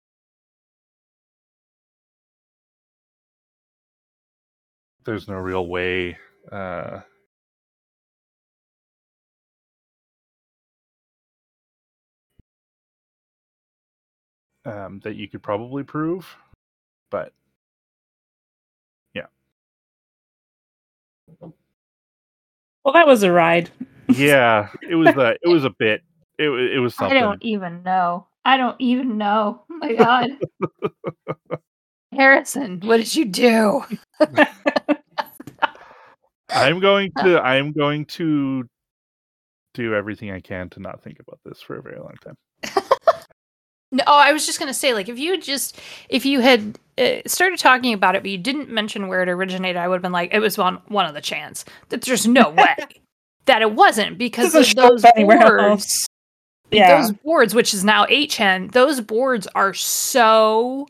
[5.05, 6.17] there's no real way
[6.53, 7.01] uh
[14.65, 16.37] um that you could probably prove
[17.11, 17.33] but
[19.13, 19.27] yeah.
[21.41, 23.71] well, that was a ride.
[24.09, 26.03] yeah it was a it was a bit
[26.39, 28.27] it, it was I don't even know.
[28.45, 29.63] I don't even know.
[29.71, 30.31] Oh my god.
[32.13, 33.85] Harrison, what did you do?
[36.51, 38.65] I'm going to I'm going to
[39.75, 42.37] do everything I can to not think about this for a very long time.
[43.95, 45.79] No, I was just gonna say, like, if you just,
[46.09, 49.77] if you had uh, started talking about it, but you didn't mention where it originated,
[49.77, 51.67] I would have been like, it was on one of the chants.
[51.91, 52.75] That there's no way
[53.45, 56.09] that it wasn't because of those words.
[56.73, 57.01] Yeah.
[57.01, 60.89] Those boards, which is now 8chan, those boards are so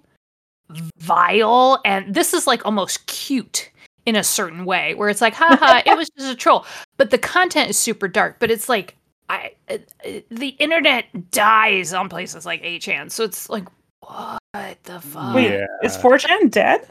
[0.99, 3.71] vile, and this is like almost cute
[4.07, 6.65] in a certain way, where it's like, haha, it was just a troll.
[6.97, 8.37] But the content is super dark.
[8.39, 8.97] But it's like,
[9.29, 13.65] I uh, uh, the internet dies on places like 8chan, so it's like,
[14.01, 15.35] what the fuck?
[15.35, 15.67] Wait, Yeah.
[15.83, 16.89] is 4chan dead?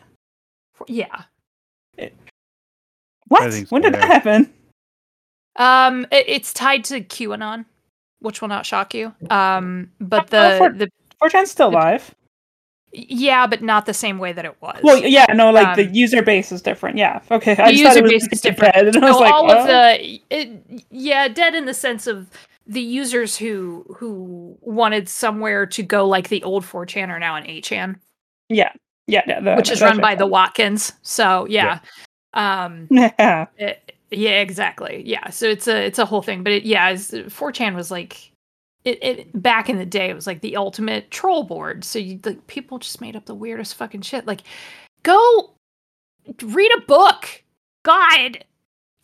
[0.87, 1.23] yeah.
[3.27, 3.53] What?
[3.69, 4.51] when did that happen?
[5.55, 7.65] Um, it, it's tied to QAnon,
[8.21, 9.13] which will not shock you.
[9.29, 10.89] Um, but the for- the
[11.21, 12.15] 4chan's still The- live.
[12.93, 14.79] yeah, but not the same way that it was.
[14.83, 16.97] Well, yeah, no, like the Um, user base is different.
[16.97, 17.55] Yeah, okay.
[17.55, 18.73] the I just thought user base is different.
[18.73, 19.59] dead, and I was No, like, all oh.
[19.59, 22.27] of the it, yeah, dead in the sense of
[22.67, 27.43] the users who who wanted somewhere to go like the old 4chan are now in
[27.45, 27.95] 8chan,
[28.49, 28.71] yeah,
[29.07, 30.93] yeah, yeah, the- which is run by the Watkins.
[31.01, 31.79] So yeah.
[32.33, 32.87] Um.
[32.91, 35.03] Yeah, it- yeah, exactly.
[35.05, 35.29] Yeah.
[35.29, 36.43] So it's a it's a whole thing.
[36.43, 38.31] But it, yeah, it's, 4chan was like
[38.83, 41.83] it, it back in the day it was like the ultimate troll board.
[41.83, 44.27] So you like people just made up the weirdest fucking shit.
[44.27, 44.41] Like
[45.03, 45.53] go
[46.43, 47.43] read a book.
[47.83, 48.45] God.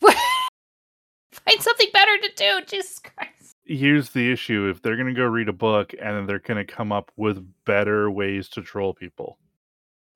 [0.00, 2.60] Find something better to do.
[2.66, 3.56] Jesus Christ.
[3.64, 6.64] Here's the issue: if they're going to go read a book and then they're going
[6.64, 9.38] to come up with better ways to troll people,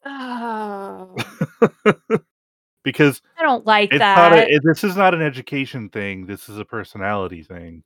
[0.04, 1.14] Oh,
[2.82, 4.16] because I don't like it's that.
[4.16, 6.26] not a, it- this is not an education thing.
[6.26, 7.82] This is a personality thing.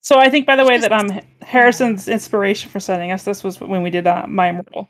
[0.00, 1.10] So I think, by the way, that um
[1.42, 4.88] Harrison's inspiration for sending us this was when we did uh, my immortal.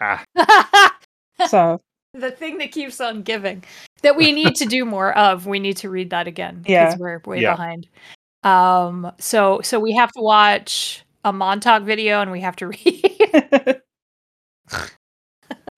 [0.00, 0.24] Ah,
[1.48, 1.80] So
[2.14, 3.62] the thing that keeps on giving
[4.02, 6.96] that we need to do more of we need to read that again because Yeah.
[6.98, 7.52] we're way Yeah.
[7.52, 7.88] behind
[8.44, 13.80] um so so we have to watch a montauk video and we have to read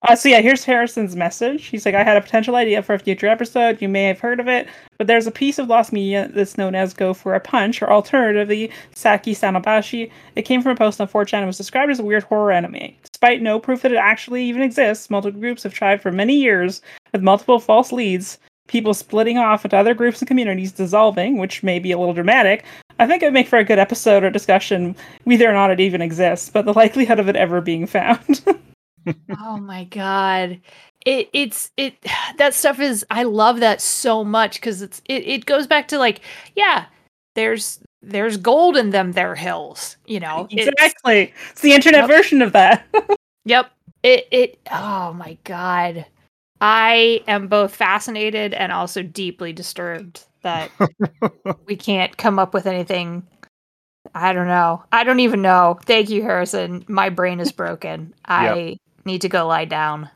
[0.03, 1.65] Uh, so yeah, here's Harrison's message.
[1.65, 3.81] He's like, I had a potential idea for a future episode.
[3.81, 4.67] You may have heard of it,
[4.99, 7.89] but there's a piece of lost media that's known as Go for a Punch, or
[7.89, 10.11] alternatively, Saki Sanobashi.
[10.35, 12.93] It came from a post on 4chan and was described as a weird horror anime.
[13.01, 16.81] Despite no proof that it actually even exists, multiple groups have tried for many years
[17.11, 18.37] with multiple false leads,
[18.67, 22.63] people splitting off into other groups and communities, dissolving, which may be a little dramatic.
[22.99, 25.79] I think it would make for a good episode or discussion, whether or not it
[25.79, 28.45] even exists, but the likelihood of it ever being found.
[29.39, 30.59] oh my god
[31.05, 31.95] it it's it
[32.37, 35.97] that stuff is i love that so much because it's it, it goes back to
[35.97, 36.21] like
[36.55, 36.85] yeah
[37.35, 41.33] there's there's gold in them there hills you know Exactly.
[41.51, 42.07] It's the internet Yep.
[42.07, 42.85] version of that.
[43.45, 43.71] Yep.
[44.03, 46.05] It it oh my god.
[46.61, 50.73] I am both fascinated and also deeply disturbed that
[51.65, 53.27] we can't come up with anything.
[54.13, 54.83] I don't know.
[54.91, 55.79] I don't even know.
[55.83, 56.85] Thank you, Harrison.
[56.87, 58.13] My brain is broken.
[58.25, 58.77] I
[59.07, 60.09] need to go lie down.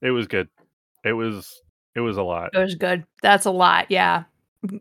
[0.00, 0.48] it was good.
[1.04, 1.60] It was
[1.94, 2.50] it was a lot.
[2.54, 3.04] It was good.
[3.22, 3.90] That's a lot.
[3.90, 4.24] Yeah.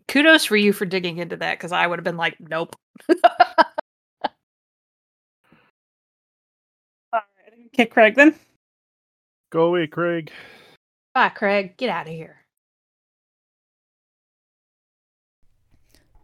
[0.08, 2.76] Kudos for you for digging into that because I would have been like, nope.
[3.10, 3.16] All
[7.14, 7.22] right.
[7.68, 8.36] Okay, Craig, then.
[9.52, 10.32] Go away, Craig.
[11.14, 11.78] Bye, Craig.
[11.78, 12.46] Get out of here.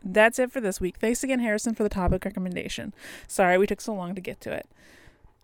[0.03, 0.97] That's it for this week.
[0.97, 2.93] Thanks again, Harrison, for the topic recommendation.
[3.27, 4.67] Sorry we took so long to get to it.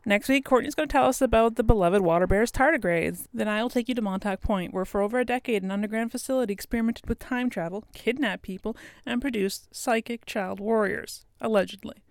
[0.07, 3.25] Next week, Courtney's going to tell us about the beloved water bears tardigrades.
[3.33, 6.53] Then I'll take you to Montauk Point, where for over a decade an underground facility
[6.53, 12.05] experimented with time travel, kidnapped people, and produced psychic child warriors, allegedly.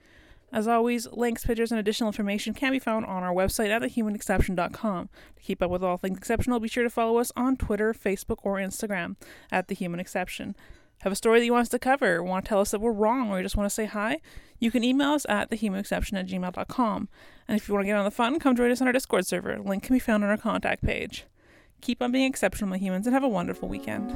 [0.52, 5.08] As always, links, pictures, and additional information can be found on our website at thehumanexception.com.
[5.36, 8.40] To keep up with all things exceptional, be sure to follow us on Twitter, Facebook,
[8.42, 9.16] or Instagram
[9.50, 10.54] at The Human Exception.
[10.98, 12.92] Have a story that you want us to cover, want to tell us that we're
[12.92, 14.20] wrong, or you just want to say hi?
[14.58, 17.08] You can email us at thehumanexception at gmail.com.
[17.48, 19.26] And if you want to get on the fun, come join us on our Discord
[19.26, 19.58] server.
[19.58, 21.24] Link can be found on our contact page.
[21.80, 24.10] Keep on being exceptional, my humans, and have a wonderful weekend.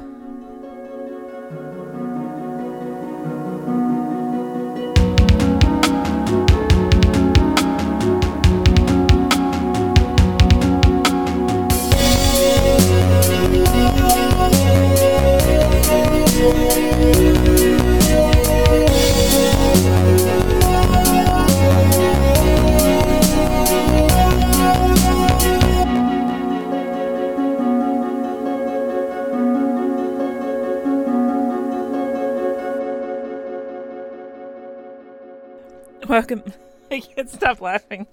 [36.11, 36.43] welcome.
[36.91, 38.05] I can't stop laughing.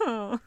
[0.00, 0.38] oh.